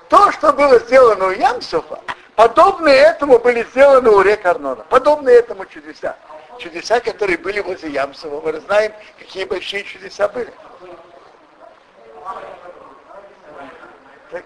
то, 0.09 0.32
что 0.32 0.52
было 0.52 0.78
сделано 0.78 1.26
у 1.26 1.30
Ямсуфа, 1.30 2.00
подобные 2.35 2.97
этому 2.97 3.38
были 3.38 3.62
сделаны 3.64 4.11
у 4.11 4.23
рек 4.23 4.44
Арнона. 4.47 4.85
Подобные 4.88 5.37
этому 5.37 5.66
чудеса. 5.66 6.16
Чудеса, 6.60 7.00
которые 7.00 7.38
были 7.38 7.60
возле 7.60 7.90
Ямсова. 7.90 8.40
Мы 8.40 8.60
знаем, 8.60 8.92
какие 9.18 9.44
большие 9.44 9.82
чудеса 9.82 10.28
были. 10.28 10.52
Так, 14.30 14.44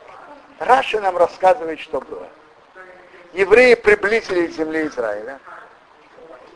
Раши 0.61 1.01
нам 1.01 1.17
рассказывает, 1.17 1.81
что 1.81 2.01
было. 2.01 2.29
Евреи 3.33 3.75
приблизились 3.75 4.55
к 4.55 4.59
земле 4.59 4.87
Израиля. 4.87 5.41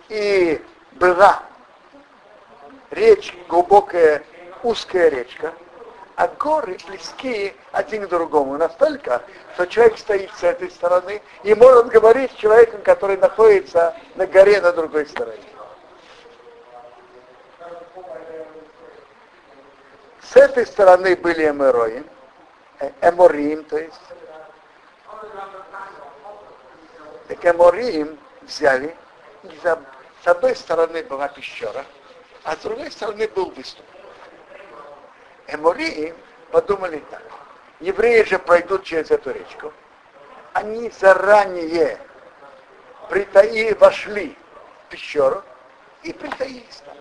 И 0.08 0.62
была 0.92 1.42
речь 2.90 3.34
глубокая 3.48 4.22
узкая 4.62 5.08
речка, 5.08 5.52
а 6.18 6.26
горы 6.26 6.76
близки 6.88 7.54
один 7.70 8.04
к 8.04 8.08
другому 8.08 8.58
настолько, 8.58 9.22
что 9.54 9.66
человек 9.66 9.98
стоит 9.98 10.32
с 10.34 10.42
этой 10.42 10.68
стороны 10.68 11.22
и 11.44 11.54
может 11.54 11.86
говорить 11.86 12.32
с 12.32 12.34
человеком, 12.34 12.82
который 12.82 13.16
находится 13.18 13.94
на 14.16 14.26
горе 14.26 14.60
на 14.60 14.72
другой 14.72 15.06
стороне. 15.06 15.44
С 20.20 20.34
этой 20.34 20.66
стороны 20.66 21.14
были 21.14 21.48
Эмороим, 21.48 22.04
э, 22.80 22.90
Эморим, 23.00 23.62
то 23.62 23.78
есть. 23.78 24.00
Так 27.28 27.46
Эморим 27.46 28.18
взяли, 28.42 28.96
с 29.62 30.26
одной 30.26 30.56
стороны 30.56 31.04
была 31.04 31.28
пещера, 31.28 31.84
а 32.42 32.56
с 32.56 32.58
другой 32.58 32.90
стороны 32.90 33.28
был 33.28 33.52
выступ. 33.52 33.86
Эмории 35.48 36.14
подумали 36.52 37.02
так. 37.10 37.22
Евреи 37.80 38.22
же 38.24 38.38
пройдут 38.38 38.84
через 38.84 39.10
эту 39.10 39.32
речку. 39.32 39.72
Они 40.52 40.90
заранее 40.90 41.98
притаи, 43.08 43.72
вошли 43.74 44.36
в 44.86 44.90
пещеру 44.90 45.42
и 46.02 46.12
притаились 46.12 46.82
там. 46.84 46.96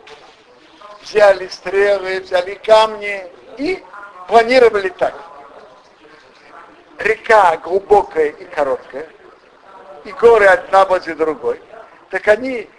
Взяли 1.02 1.48
стрелы, 1.48 2.22
взяли 2.22 2.56
камни 2.56 3.30
и 3.58 3.84
планировали 4.28 4.90
так. 4.90 5.16
Река 7.00 7.58
глубокая 7.58 8.30
и 8.30 8.46
короткая, 8.46 9.08
и 10.06 10.12
горы 10.14 10.46
одна 10.46 10.86
возле 10.86 11.16
другой. 11.16 11.62
Так 12.10 12.28
они, 12.28 12.70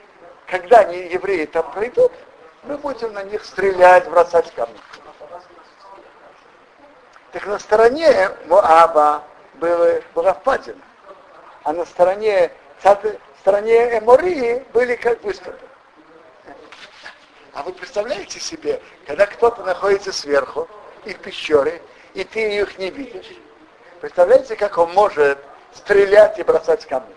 когда 0.46 0.78
они, 0.78 0.96
евреи 1.08 1.44
там 1.44 1.70
пройдут, 1.72 2.12
мы 2.64 2.78
будем 2.78 3.12
на 3.12 3.22
них 3.24 3.44
стрелять, 3.44 4.08
бросать 4.08 4.52
камни. 4.54 4.78
Так 7.38 7.46
на 7.46 7.58
стороне 7.60 8.30
Моаба 8.46 9.22
было, 9.54 10.00
была 10.12 10.34
впадина, 10.34 10.82
а 11.62 11.72
на 11.72 11.84
стороне, 11.84 12.50
стороне 13.38 13.96
Эмории 13.96 14.66
были 14.72 14.96
как 14.96 15.22
выступы. 15.22 15.64
А 17.52 17.62
вы 17.62 17.72
представляете 17.74 18.40
себе, 18.40 18.82
когда 19.06 19.26
кто-то 19.26 19.62
находится 19.62 20.12
сверху 20.12 20.66
и 21.04 21.14
в 21.14 21.20
пещере, 21.20 21.80
и 22.14 22.24
ты 22.24 22.58
их 22.58 22.76
не 22.76 22.90
видишь, 22.90 23.30
представляете, 24.00 24.56
как 24.56 24.76
он 24.76 24.92
может 24.94 25.38
стрелять 25.74 26.40
и 26.40 26.42
бросать 26.42 26.86
камни? 26.86 27.14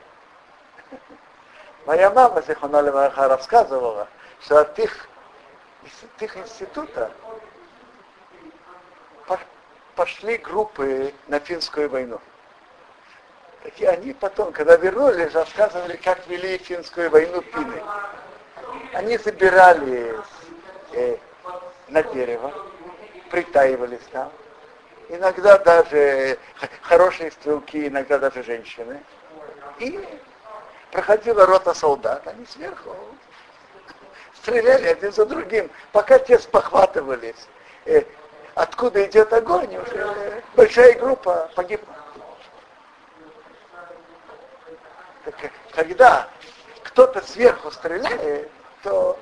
Моя 1.87 2.11
мама, 2.11 2.43
Зихона 2.43 2.83
рассказывала, 3.27 4.07
что 4.39 4.59
от 4.59 4.77
их, 4.77 5.07
от 5.83 6.21
их 6.21 6.37
института 6.37 7.11
пошли 9.95 10.37
группы 10.37 11.13
на 11.27 11.39
финскую 11.39 11.89
войну. 11.89 12.19
И 13.77 13.85
они 13.85 14.13
потом, 14.13 14.51
когда 14.51 14.75
вернулись, 14.75 15.33
рассказывали, 15.33 15.95
как 15.97 16.25
вели 16.27 16.57
финскую 16.57 17.09
войну 17.09 17.41
финны. 17.41 17.81
Они 18.93 19.17
забирались 19.17 20.15
э, 20.93 21.17
на 21.87 22.01
дерево, 22.03 22.51
притаивались 23.29 24.01
там. 24.11 24.31
Иногда 25.09 25.57
даже 25.59 26.39
хорошие 26.81 27.31
стрелки, 27.31 27.87
иногда 27.87 28.17
даже 28.17 28.43
женщины. 28.43 29.03
И 29.79 29.99
проходила 30.91 31.45
рота 31.45 31.73
солдат, 31.73 32.27
они 32.27 32.45
сверху 32.45 32.95
стреляли 34.41 34.87
один 34.87 35.11
за 35.11 35.25
другим, 35.25 35.69
пока 35.91 36.19
те 36.19 36.39
спохватывались. 36.39 37.47
Э, 37.85 38.03
откуда 38.61 39.03
идет 39.05 39.33
огонь, 39.33 39.75
уже 39.77 40.43
большая 40.55 40.93
группа 40.93 41.49
погибла. 41.55 41.95
Так, 45.25 45.51
когда 45.71 46.27
кто-то 46.83 47.21
сверху 47.25 47.71
стреляет, 47.71 48.49
то 48.83 49.17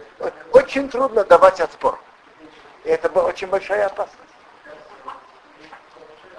очень 0.51 0.89
трудно 0.89 1.23
давать 1.23 1.59
отпор. 1.61 1.99
И 2.83 2.89
это 2.89 3.09
была 3.09 3.25
очень 3.25 3.47
большая 3.47 3.85
опасность. 3.85 4.17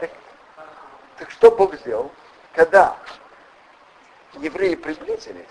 Так, 0.00 0.10
так 1.18 1.30
что 1.30 1.50
Бог 1.50 1.74
сделал? 1.76 2.10
Когда 2.54 2.96
евреи 4.34 4.74
приблизились, 4.74 5.46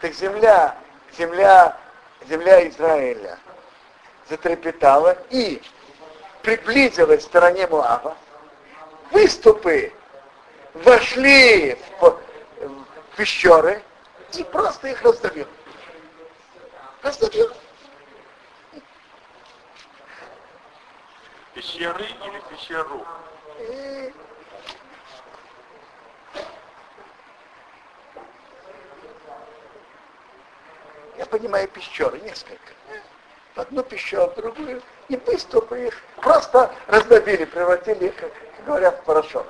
так 0.00 0.12
земля, 0.14 0.76
земля, 1.16 1.76
земля 2.26 2.68
Израиля 2.68 3.38
затрепетала, 4.28 5.16
и 5.30 5.62
приблизилась 6.42 7.24
к 7.24 7.26
стороне 7.26 7.66
Муава, 7.66 8.16
выступы 9.10 9.92
вошли 10.74 11.74
в, 12.00 12.20
в 12.60 13.16
пещеры 13.16 13.82
и 14.34 14.44
просто 14.44 14.88
их 14.88 15.02
раздавил. 15.02 15.46
Раздавил. 17.02 17.52
Пещеры 21.54 22.04
или 22.04 22.40
пещеру? 22.50 23.04
И... 23.58 24.14
Я 31.16 31.26
понимаю 31.26 31.66
пещеры 31.68 32.20
несколько 32.20 32.72
одну 33.58 33.82
пещеру, 33.82 34.28
в 34.28 34.34
другую, 34.34 34.82
и 35.08 35.16
выступы 35.16 35.86
их 35.86 36.02
просто 36.20 36.72
раздобили, 36.86 37.44
превратили 37.44 38.06
их, 38.06 38.16
как 38.16 38.30
говорят, 38.64 39.00
в 39.00 39.04
порошок. 39.04 39.46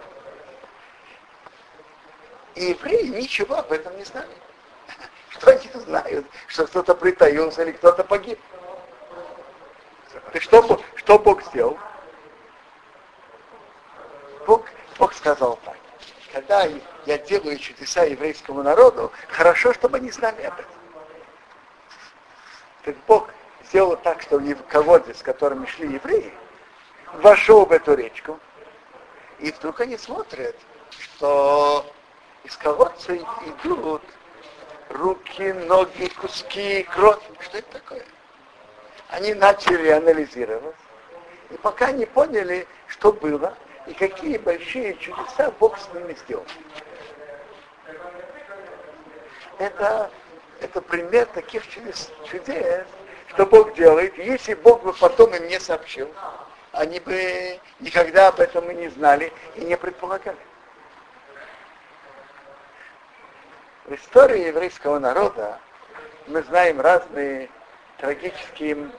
И 2.55 2.67
евреи 2.67 3.07
ничего 3.07 3.57
об 3.57 3.71
этом 3.73 3.97
не 3.97 4.05
знали. 4.05 4.29
Что 5.31 5.51
они 5.51 5.71
знают, 5.75 6.27
что 6.49 6.67
кто-то 6.67 6.95
притаился 6.95 7.63
или 7.63 7.73
кто-то 7.73 8.03
погиб. 8.03 8.41
И 10.33 10.41
что, 10.41 10.81
что 10.97 11.19
Бог 11.19 11.43
сделал? 11.45 11.79
Бог, 14.47 14.67
Бог 14.99 15.13
сказал 15.15 15.59
так. 15.65 15.77
Когда 16.33 16.69
я 17.07 17.19
делаю 17.19 17.59
чудеса 17.59 18.03
еврейскому 18.03 18.63
народу, 18.63 19.13
хорошо, 19.29 19.73
чтобы 19.73 19.99
они 19.99 20.11
знали 20.11 20.43
об 20.43 20.55
этом. 20.55 20.73
Так 22.85 22.97
Бог 23.07 23.31
сделал 23.69 23.97
так, 23.97 24.23
что 24.23 24.41
колодец, 24.69 25.19
с 25.19 25.23
которыми 25.23 25.67
шли 25.67 25.93
евреи, 25.93 26.33
вошел 27.15 27.67
в 27.67 27.73
эту 27.73 27.95
речку, 27.95 28.39
И 29.39 29.53
вдруг 29.53 29.81
они 29.81 29.97
смотрят, 29.97 30.57
что 30.91 31.87
из 32.45 32.57
колодца 32.57 33.17
идут 33.17 34.03
руки, 34.89 35.53
ноги, 35.53 36.09
куски, 36.21 36.83
кровь. 36.85 37.23
Что 37.41 37.59
это 37.59 37.73
такое? 37.73 38.05
Они 39.11 39.35
начали 39.35 39.89
анализировать. 39.89 40.75
И 41.51 41.57
пока 41.59 41.93
не 41.93 42.07
поняли, 42.07 42.67
что 42.89 43.13
было, 43.13 43.57
и 43.87 43.95
какие 43.95 44.39
большие 44.39 44.95
чудеса 44.97 45.51
Бог 45.61 45.79
с 45.79 45.89
ними 45.95 46.15
сделал. 46.15 46.45
Это, 49.59 50.11
это 50.61 50.81
пример 50.81 51.27
таких 51.27 51.67
чудес, 51.69 52.11
чудес, 52.31 52.87
что 53.31 53.47
Бог 53.47 53.75
делает. 53.75 54.17
Если 54.19 54.55
Бог 54.55 54.83
бы 54.83 54.93
потом 54.93 55.35
им 55.35 55.47
не 55.49 55.61
сообщил, 55.61 56.13
они 56.73 57.01
бы 57.01 57.59
никогда 57.81 58.29
об 58.29 58.41
этом 58.41 58.71
и 58.71 58.75
не 58.75 58.89
знали 58.89 59.33
и 59.57 59.63
не 59.63 59.77
предполагали. 59.77 60.39
В 63.85 63.95
истории 63.95 64.47
еврейского 64.47 64.99
народа 64.99 65.59
мы 66.27 66.43
знаем 66.43 66.81
разные 66.81 67.49
трагические 67.99 68.91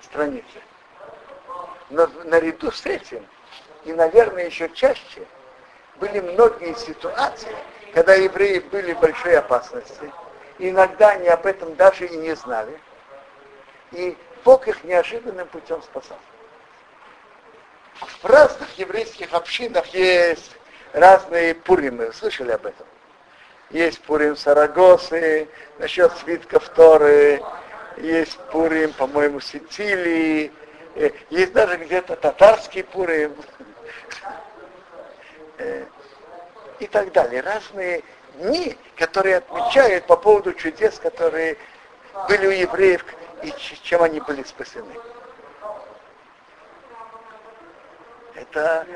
страницы. 0.00 0.62
Но 1.90 2.06
наряду 2.24 2.70
с 2.70 2.84
этим, 2.86 3.26
и, 3.84 3.92
наверное, 3.92 4.46
еще 4.46 4.68
чаще, 4.70 5.26
были 5.96 6.20
многие 6.20 6.74
ситуации, 6.74 7.54
когда 7.94 8.14
евреи 8.14 8.60
были 8.60 8.92
в 8.92 9.00
большой 9.00 9.38
опасности. 9.38 10.12
Иногда 10.58 11.10
они 11.10 11.28
об 11.28 11.46
этом 11.46 11.74
даже 11.76 12.06
и 12.06 12.16
не 12.16 12.34
знали. 12.34 12.78
И 13.92 14.16
Бог 14.44 14.68
их 14.68 14.84
неожиданным 14.84 15.48
путем 15.48 15.82
спасал. 15.82 16.18
В 18.22 18.24
разных 18.26 18.78
еврейских 18.78 19.32
общинах 19.32 19.86
есть 19.88 20.52
разные 20.92 21.54
пуримы. 21.54 22.12
Слышали 22.12 22.52
об 22.52 22.66
этом? 22.66 22.86
Есть 23.70 24.00
Пурим 24.00 24.36
Сарагосы, 24.36 25.48
насчет 25.78 26.16
свитков 26.16 26.68
Торы, 26.70 27.42
есть 27.98 28.38
Пурим, 28.50 28.92
по-моему, 28.94 29.40
Сицилии, 29.40 30.50
э, 30.94 31.10
есть 31.28 31.52
даже 31.52 31.76
где-то 31.76 32.16
татарский 32.16 32.82
Пурим 32.82 33.34
э, 35.58 35.84
и 36.78 36.86
так 36.86 37.12
далее. 37.12 37.42
Разные 37.42 38.02
дни, 38.36 38.74
которые 38.96 39.36
отмечают 39.36 40.06
по 40.06 40.16
поводу 40.16 40.54
чудес, 40.54 40.98
которые 40.98 41.58
были 42.28 42.46
у 42.46 42.50
евреев 42.50 43.04
и 43.42 43.52
чем 43.82 44.02
они 44.02 44.20
были 44.20 44.42
спасены. 44.42 44.94
Это 48.34 48.86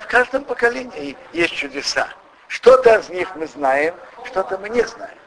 в 0.00 0.06
каждом 0.06 0.44
поколении 0.44 1.16
есть 1.32 1.54
чудеса. 1.54 2.08
Что-то 2.48 2.98
из 2.98 3.08
них 3.08 3.34
мы 3.36 3.46
знаем, 3.46 3.94
что-то 4.24 4.58
мы 4.58 4.68
не 4.68 4.82
знаем. 4.82 5.18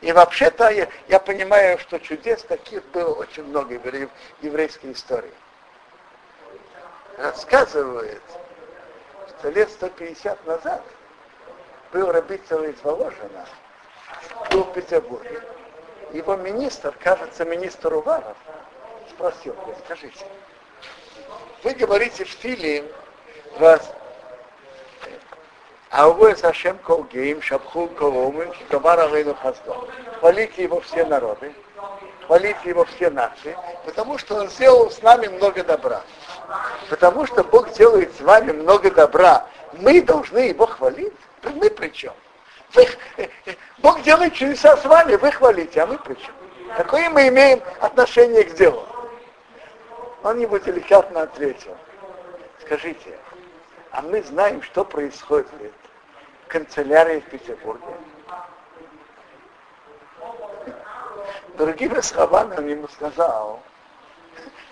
И 0.00 0.12
вообще-то 0.12 0.70
я, 0.70 0.88
я 1.08 1.18
понимаю, 1.18 1.78
что 1.78 1.98
чудес 1.98 2.42
таких 2.42 2.84
было 2.86 3.14
очень 3.14 3.44
много 3.44 3.78
в 3.78 4.44
еврейской 4.44 4.92
истории. 4.92 5.34
Рассказывает, 7.16 8.22
что 9.28 9.50
лет 9.50 9.70
150 9.70 10.46
назад 10.46 10.82
был 11.92 12.12
Рабицел 12.12 12.62
из 12.62 12.80
Воложина, 12.82 13.46
был 14.50 14.64
в 14.64 14.72
Петербурге. 14.72 15.42
Его 16.12 16.36
министр, 16.36 16.94
кажется, 17.02 17.44
министр 17.44 17.94
Уваров, 17.94 18.36
спросил, 19.10 19.54
скажите, 19.84 20.24
вы 21.62 21.74
говорите 21.74 22.24
в 22.24 22.30
стиле 22.30 22.84
вас 23.58 23.92
а 25.90 26.08
вы 26.10 26.36
Сашем 26.36 26.78
Колгейм, 26.78 27.40
Шабхул 27.40 27.88
Коломым, 27.88 28.52
Гамар 28.68 29.00
Алейну 29.00 29.34
Хаздо. 29.34 29.88
Хвалите 30.20 30.64
его 30.64 30.80
все 30.80 31.06
народы, 31.06 31.54
хвалите 32.26 32.68
его 32.68 32.84
все 32.84 33.08
нации, 33.08 33.56
потому 33.86 34.18
что 34.18 34.34
он 34.34 34.50
сделал 34.50 34.90
с 34.90 35.00
нами 35.00 35.28
много 35.28 35.64
добра. 35.64 36.02
Потому 36.90 37.26
что 37.26 37.42
Бог 37.42 37.72
делает 37.72 38.14
с 38.16 38.20
вами 38.20 38.52
много 38.52 38.90
добра. 38.90 39.46
Мы 39.72 40.02
должны 40.02 40.38
его 40.38 40.66
хвалить. 40.66 41.14
Мы 41.42 41.70
при 41.70 41.88
чем? 41.88 42.12
Вы, 42.74 42.86
Бог 43.78 44.02
делает 44.02 44.34
чудеса 44.34 44.76
с 44.76 44.84
вами, 44.84 45.16
вы 45.16 45.30
хвалите, 45.32 45.80
а 45.82 45.86
мы 45.86 45.98
при 45.98 46.14
чем? 46.14 46.34
Какое 46.76 47.08
мы 47.08 47.28
имеем 47.28 47.62
отношение 47.80 48.44
к 48.44 48.54
делу? 48.54 48.86
Он 50.22 50.38
ему 50.38 50.58
деликатно 50.58 51.22
ответил. 51.22 51.76
Скажите, 52.60 53.18
а 53.90 54.02
мы 54.02 54.22
знаем, 54.22 54.62
что 54.62 54.84
происходит 54.84 55.72
в 56.44 56.48
канцелярии 56.48 57.20
в 57.20 57.30
Петербурге. 57.30 57.96
Другими 61.54 62.00
словами 62.00 62.56
он 62.56 62.68
ему 62.68 62.88
сказал, 62.88 63.62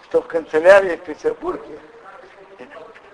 что 0.05 0.21
в 0.21 0.27
канцелярии 0.27 0.97
в 0.97 1.05
Петербурге 1.05 1.81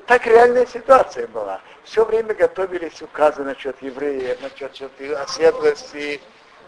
так 0.07 0.27
реальная 0.27 0.67
ситуация 0.67 1.27
была. 1.29 1.61
Все 1.85 2.05
время 2.05 2.35
готовились 2.35 3.01
указы 3.03 3.43
насчет 3.43 3.81
евреев, 3.83 4.41
насчет 4.41 4.81
оседлости, 5.19 6.21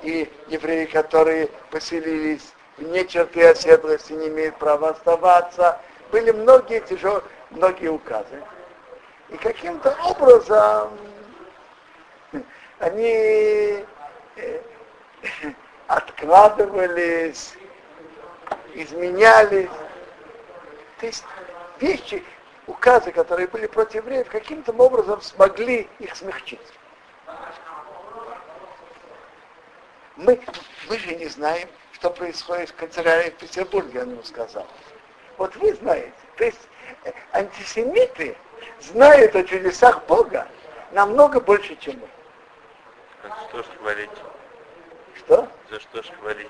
и 0.03 0.31
евреи, 0.49 0.85
которые 0.85 1.49
поселились 1.71 2.53
вне 2.77 3.07
черты 3.07 3.47
оседлости, 3.49 4.13
не 4.13 4.29
имеют 4.29 4.57
права 4.57 4.91
оставаться. 4.91 5.81
Были 6.11 6.31
многие 6.31 6.81
тяжелые, 6.81 7.23
многие 7.51 7.89
указы. 7.89 8.43
И 9.31 9.37
каким-то 9.37 9.97
образом 10.05 10.91
они 12.79 13.85
э, 14.37 14.61
откладывались, 15.87 17.55
изменялись. 18.75 19.71
То 21.01 21.07
есть 21.07 21.25
вещи, 21.81 22.23
указы, 22.67 23.13
которые 23.13 23.49
были 23.49 23.67
против 23.67 23.97
евреев, 23.97 24.29
каким-то 24.29 24.73
образом 24.73 25.21
смогли 25.21 25.89
их 25.99 26.17
смягчить. 26.17 26.61
Мы, 30.17 30.41
мы 30.89 30.99
же 30.99 31.15
не 31.17 31.27
знаем, 31.27 31.69
что 31.93 32.11
происходит 32.11 32.71
в 32.71 32.77
канцелярии 32.77 33.31
в 33.31 33.37
Петербурге, 33.37 34.03
он 34.03 34.11
ему 34.11 34.23
сказал. 34.23 34.67
Вот 35.37 35.57
вы 35.57 35.75
знаете. 35.75 36.13
То 36.37 36.45
есть 36.45 36.69
э, 37.05 37.13
антисемиты 37.33 38.37
знают 38.81 39.35
о 39.35 39.43
чудесах 39.43 40.05
Бога 40.07 40.47
намного 40.93 41.41
больше, 41.41 41.77
чем 41.77 41.99
мы. 41.99 42.09
А 43.29 43.49
что 43.49 43.63
ж 43.63 43.67
хвалить? 43.81 44.11
Что? 45.17 45.49
За 45.71 45.81
что 45.81 46.03
ж 46.03 46.11
хвалить? 46.21 46.49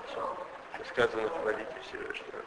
Сказано 0.90 1.28
хвалить 1.30 1.68
Всевышнего. 1.88 2.42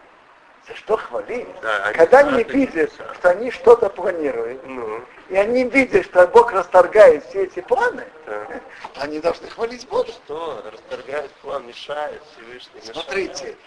За 0.67 0.75
что 0.75 0.97
хвалить? 0.97 1.47
Да, 1.61 1.93
Когда 1.93 2.19
они 2.19 2.43
видят, 2.43 2.91
что 2.91 3.29
они 3.29 3.51
что-то 3.51 3.89
планируют, 3.89 4.61
ну. 4.65 5.01
и 5.29 5.35
они 5.37 5.63
видят, 5.63 6.05
что 6.05 6.27
Бог 6.27 6.51
расторгает 6.51 7.25
все 7.29 7.43
эти 7.45 7.61
планы, 7.61 8.03
да. 8.25 8.47
они 8.99 9.19
должны 9.19 9.47
хвалить 9.47 9.87
Бога. 9.87 10.11
Что? 10.11 10.61
Расторгает 10.69 11.31
план, 11.41 11.65
мешает 11.67 12.21
Всевышний. 12.33 12.81
Смотрите, 12.83 13.43
мешает. 13.43 13.57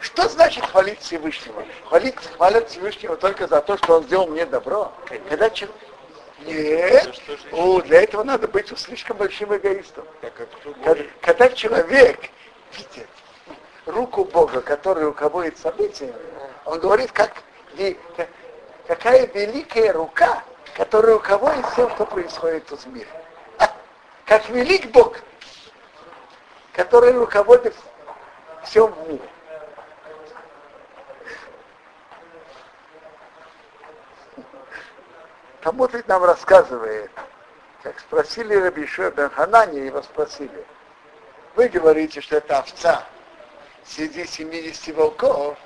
что 0.00 0.28
значит 0.28 0.66
хвалить 0.66 1.00
Всевышнего? 1.00 1.64
Хвалить, 1.88 2.16
хвалят 2.36 2.68
Всевышнего 2.68 3.16
только 3.16 3.46
за 3.46 3.62
то, 3.62 3.78
что 3.78 3.96
он 3.96 4.02
сделал 4.04 4.26
мне 4.26 4.44
добро. 4.44 4.92
Когда 5.30 5.48
человек 5.48 5.76
нет, 6.44 7.20
О, 7.52 7.80
для 7.82 8.02
этого 8.02 8.22
надо 8.22 8.48
быть 8.48 8.66
слишком 8.78 9.16
большим 9.16 9.54
эгоистом. 9.56 10.04
Когда, 10.84 11.02
когда 11.20 11.48
человек 11.50 12.18
видит 12.72 13.08
руку 13.86 14.24
Бога, 14.24 14.60
который 14.62 15.04
руководит 15.04 15.58
событиями, 15.58 16.14
он 16.64 16.78
говорит, 16.80 17.12
как, 17.12 17.32
какая 18.86 19.26
великая 19.26 19.92
рука, 19.92 20.42
которая 20.76 21.14
руководит 21.14 21.66
всем, 21.66 21.90
что 21.90 22.06
происходит 22.06 22.70
в 22.70 22.86
мире. 22.86 23.08
Как 24.24 24.48
велик 24.48 24.90
Бог, 24.92 25.16
который 26.72 27.12
руководит 27.12 27.74
всем 28.62 28.86
в 28.92 29.08
мире. 29.08 29.28
Талмуд 35.62 35.92
нам 36.08 36.24
рассказывает, 36.24 37.10
как 37.82 38.00
спросили 38.00 38.54
Рабишуа 38.54 39.10
бен 39.10 39.30
его 39.84 40.02
спросили, 40.02 40.64
вы 41.54 41.68
говорите, 41.68 42.20
что 42.20 42.36
это 42.36 42.58
овца 42.60 43.04
среди 43.84 44.24
70 44.24 44.94
волков, 44.96 45.58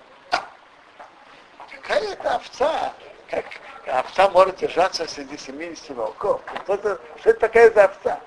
какая 1.84 2.12
это 2.12 2.34
овца? 2.36 2.92
Как 3.30 3.44
овца 3.86 4.28
может 4.30 4.56
держаться 4.56 5.06
среди 5.06 5.36
70 5.36 5.90
волков? 5.90 6.40
Что 6.64 6.74
это, 6.74 7.00
что 7.20 7.30
это 7.30 7.40
такая 7.40 7.70
за 7.70 7.84
овца? 7.84 8.20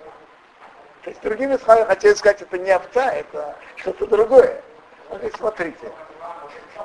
То 1.03 1.09
есть, 1.09 1.21
другими 1.21 1.57
словами, 1.57 1.87
хотели 1.87 2.13
сказать, 2.13 2.41
это 2.41 2.57
не 2.57 2.71
овца, 2.71 3.11
это 3.11 3.55
что-то 3.77 4.07
другое. 4.07 4.61
Он 5.09 5.19
смотрите, 5.37 5.91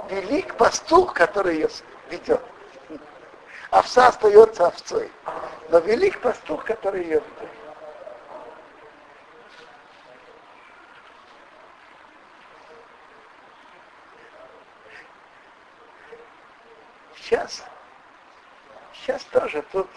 велик 0.09 0.55
пастух, 0.55 1.13
который 1.13 1.57
ее 1.57 1.69
ведет. 2.09 2.41
овца 3.71 4.09
остается 4.09 4.67
овцой. 4.67 5.11
Но 5.71 5.79
велик 5.79 6.21
пастух, 6.21 6.65
который 6.65 7.03
ее 7.03 7.15
ведет. 7.41 7.51
Сейчас, 17.33 17.65
сейчас 18.93 19.25
тоже 19.25 19.65
тут 19.73 19.89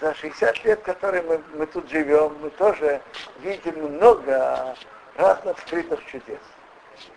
за 0.00 0.14
60 0.14 0.64
лет, 0.64 0.80
которые 0.82 1.24
мы, 1.24 1.42
мы 1.54 1.66
тут 1.66 1.90
живем, 1.90 2.36
мы 2.40 2.50
тоже 2.50 3.02
видим 3.40 3.96
много 3.96 4.76
разных 5.16 5.58
скрытых 5.58 5.98
чудес. 6.06 6.38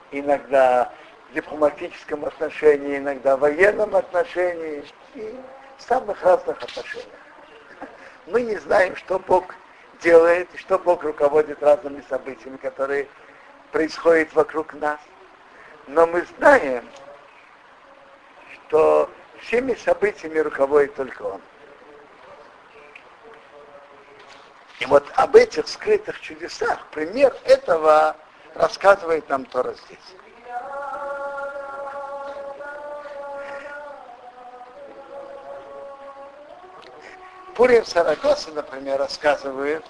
Иногда 0.10 0.91
в 1.30 1.36
дипломатическом 1.36 2.26
отношении, 2.26 2.97
иногда 2.97 3.38
в 3.38 3.41
военном 3.41 3.95
отношении 3.95 4.84
и 5.13 5.39
в 5.78 5.84
самых 5.84 6.19
разных 6.23 6.63
отношениях. 6.63 7.19
Мы 8.26 8.41
не 8.41 8.56
знаем, 8.56 8.95
что 8.95 9.19
Бог 9.19 9.54
делает, 10.02 10.49
что 10.56 10.80
Бог 10.80 11.04
руководит 11.04 11.62
разными 11.62 12.04
событиями, 12.10 12.58
которые 12.58 13.08
происходят 13.71 14.34
вокруг 14.34 14.73
нас. 14.73 14.99
Но 15.86 16.08
мы 16.08 16.26
знаем, 16.38 16.84
что 18.74 19.08
всеми 19.40 19.76
событиями 19.76 20.40
руководит 20.40 20.96
только 20.96 21.22
Он. 21.22 21.42
И 24.80 24.86
вот 24.88 25.06
об 25.14 25.36
этих 25.36 25.68
скрытых 25.68 26.20
чудесах, 26.20 26.88
пример 26.88 27.36
этого 27.44 28.16
рассказывает 28.56 29.30
нам 29.30 29.46
Тора 29.46 29.74
здесь. 29.74 30.00
Пурим 37.54 37.86
Сарагоса, 37.86 38.50
например, 38.54 38.98
рассказывает, 38.98 39.86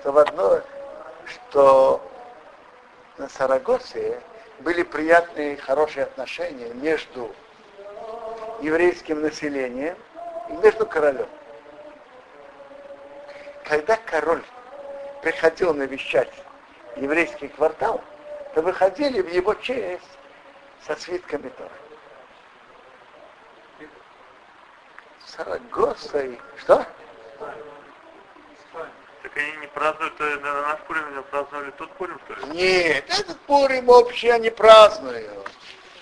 что 0.00 0.12
в 0.12 0.16
одно, 0.16 0.62
что 1.26 2.00
на 3.18 3.28
Сарагосе 3.28 4.22
были 4.60 4.82
приятные, 4.82 5.58
хорошие 5.58 6.04
отношения 6.04 6.72
между 6.72 7.34
еврейским 8.60 9.22
населением 9.22 9.96
и 10.48 10.52
между 10.54 10.86
королем 10.86 11.28
когда 13.68 13.96
король 13.96 14.42
приходил 15.22 15.74
навещать 15.74 16.32
еврейский 16.96 17.48
квартал, 17.48 18.02
то 18.54 18.62
выходили 18.62 19.20
в 19.20 19.28
его 19.28 19.54
честь 19.54 20.18
со 20.86 20.94
свитками 20.96 21.48
Торы. 21.48 21.70
Сарагосой. 25.26 26.40
Что? 26.58 26.86
Так 29.22 29.36
они 29.36 29.56
не 29.56 29.66
празднуют, 29.66 30.18
на 30.20 30.62
наш 30.62 30.80
Пурим 30.82 31.16
не 31.16 31.22
праздновали 31.22 31.70
тот 31.72 31.90
Пурим, 31.94 32.20
что 32.24 32.34
ли? 32.34 32.56
Нет, 32.56 33.04
этот 33.08 33.38
Пурим 33.40 33.88
общий 33.88 34.28
они 34.28 34.50
празднуют. 34.50 35.50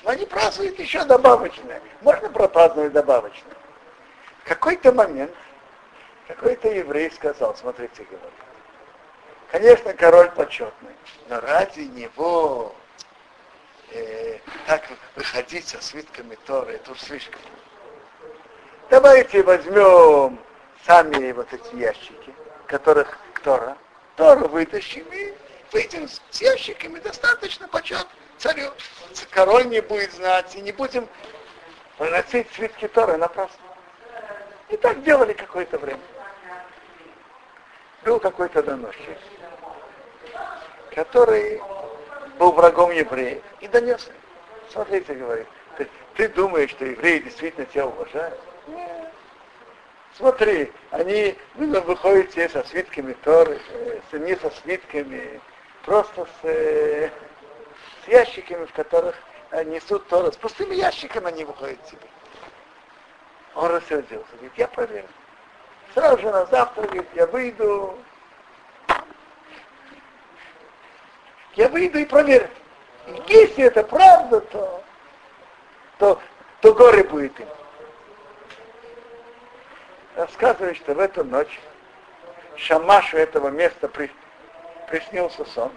Но 0.05 0.11
они 0.11 0.27
празднуют 0.27 0.79
еще 0.79 1.03
добавочное. 1.05 1.81
Можно 2.03 2.29
пропраздновать 2.29 2.93
добавочное. 2.93 3.55
В 4.45 4.49
какой-то 4.49 4.93
момент 4.93 5.33
какой-то 6.29 6.69
еврей 6.69 7.11
сказал, 7.11 7.57
смотрите, 7.57 8.05
говорит, 8.05 8.33
конечно, 9.51 9.95
король 9.95 10.31
почетный, 10.33 10.95
но 11.29 11.40
ради 11.40 11.81
него 11.81 12.75
э, 13.93 14.38
так 14.67 14.83
выходить 15.17 15.69
со 15.69 15.83
свитками 15.83 16.37
Торы, 16.47 16.75
это 16.75 16.93
уж 16.93 17.01
слишком. 17.01 17.40
Давайте 18.90 19.43
возьмем 19.43 20.38
сами 20.85 21.33
вот 21.33 21.51
эти 21.53 21.77
ящики, 21.77 22.35
которых 22.67 23.19
Тора, 23.43 23.79
Тору 24.17 24.49
вытащим 24.49 25.07
и 25.12 25.33
выйдем 25.73 26.09
с 26.09 26.21
ящиками, 26.40 26.99
достаточно 27.01 27.69
почет 27.69 28.07
царю. 28.38 28.70
Король 29.31 29.66
не 29.68 29.81
будет 29.81 30.12
знать, 30.12 30.55
и 30.57 30.61
не 30.61 30.73
будем 30.73 31.09
приносить 31.99 32.51
свитки 32.53 32.88
Торы 32.88 33.16
напрасно. 33.16 33.59
И 34.70 34.77
так 34.77 35.03
делали 35.03 35.33
какое-то 35.33 35.79
время 35.79 36.01
был 38.05 38.20
какой-то 38.20 38.62
доносчик, 38.62 39.18
который 40.94 41.61
был 42.38 42.53
врагом 42.53 42.90
евреев 42.90 43.42
и 43.61 43.68
донес. 43.68 44.09
Смотрите, 44.70 45.14
говорит, 45.14 45.47
ты, 45.77 45.88
ты 46.14 46.29
думаешь, 46.29 46.70
что 46.70 46.85
евреи 46.85 47.20
действительно 47.20 47.66
тебя 47.66 47.87
уважают? 47.87 48.38
Смотри, 50.16 50.73
они 50.90 51.37
вы 51.55 51.81
выходят 51.81 52.31
все 52.31 52.49
со 52.49 52.62
свитками 52.64 53.14
Торы, 53.25 53.59
э, 53.70 54.18
не 54.18 54.37
со 54.37 54.51
свитками, 54.51 55.40
просто 55.85 56.25
с, 56.25 56.44
э, 56.44 57.11
с 58.05 58.09
ящиками, 58.09 58.64
в 58.67 58.73
которых 58.73 59.17
несут 59.67 60.07
Торы. 60.09 60.33
С 60.33 60.37
пустыми 60.37 60.75
ящиками 60.75 61.29
они 61.29 61.45
выходят 61.45 61.79
себе. 61.88 62.09
Он 63.55 63.71
рассердился, 63.71 64.33
говорит, 64.33 64.53
я 64.57 64.69
проверю 64.69 65.09
сразу 65.95 66.19
же 66.19 66.31
на 66.31 66.45
завтра, 66.47 66.83
говорит, 66.83 67.09
я 67.14 67.27
выйду, 67.27 67.99
я 71.55 71.69
выйду 71.69 71.99
и 71.99 72.05
проверю. 72.05 72.51
Если 73.29 73.64
это 73.64 73.85
правда, 73.85 74.40
то, 74.40 74.83
то, 75.99 76.21
то 76.61 76.75
горе 76.75 77.05
будет 77.05 77.38
им. 77.38 77.49
Рассказывает, 80.17 80.77
что 80.77 80.95
в 80.95 80.99
эту 80.99 81.25
ночь 81.25 81.61
Шамашу 82.57 83.19
этого 83.19 83.49
места 83.49 83.88
при, 83.88 84.11
приснился 84.88 85.45
сон, 85.45 85.73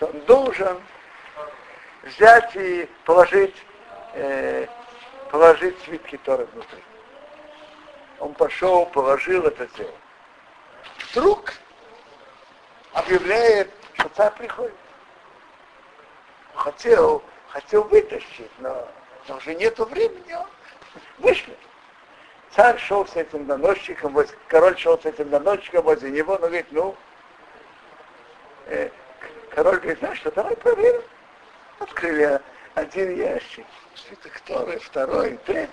что 0.00 0.06
он 0.06 0.20
должен 0.20 0.80
взять 2.04 2.56
и 2.56 2.88
положить, 3.04 3.54
э, 4.14 4.66
положить 5.30 5.78
свитки 5.84 6.18
Торы 6.24 6.46
внутри 6.46 6.82
он 8.18 8.32
пошел, 8.34 8.86
положил 8.86 9.44
это 9.44 9.66
дело. 9.76 9.92
Вдруг 11.10 11.52
объявляет, 12.94 13.70
что 13.94 14.08
царь 14.10 14.32
приходит. 14.32 14.74
Хотел, 16.54 17.22
хотел 17.48 17.82
вытащить, 17.84 18.50
но, 18.58 18.88
но 19.28 19.36
уже 19.36 19.54
нету 19.54 19.84
времени, 19.84 20.34
вышли. 21.18 21.56
Царь 22.52 22.78
шел 22.78 23.06
с 23.06 23.16
этим 23.16 23.46
доносчиком, 23.46 24.16
король 24.48 24.78
шел 24.78 24.98
с 24.98 25.04
этим 25.04 25.28
доносчиком 25.28 25.82
возле 25.82 26.10
него, 26.10 26.34
но 26.34 26.46
говорит, 26.46 26.66
ну, 26.70 26.96
э, 28.66 28.90
король 29.54 29.76
говорит, 29.76 29.98
знаешь 29.98 30.18
что, 30.18 30.30
давай 30.32 30.56
проверим. 30.56 31.02
Открыли 31.78 32.40
один 32.74 33.16
ящик, 33.16 33.66
свиток 33.94 34.32
второй, 34.34 34.78
второй, 34.78 35.38
третий. 35.46 35.70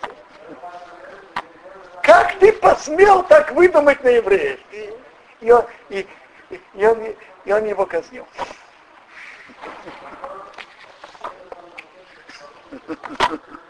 Как 2.03 2.39
ты 2.39 2.53
посмел 2.53 3.23
так 3.23 3.51
выдумать 3.51 4.03
на 4.03 4.09
евреев? 4.09 4.59
И, 4.71 4.93
и, 5.41 5.51
он, 5.51 5.65
и, 5.89 6.07
и, 6.49 6.85
он, 6.85 7.15
и 7.45 7.51
он 7.51 7.65
его 7.65 7.85
казнил. 7.85 8.27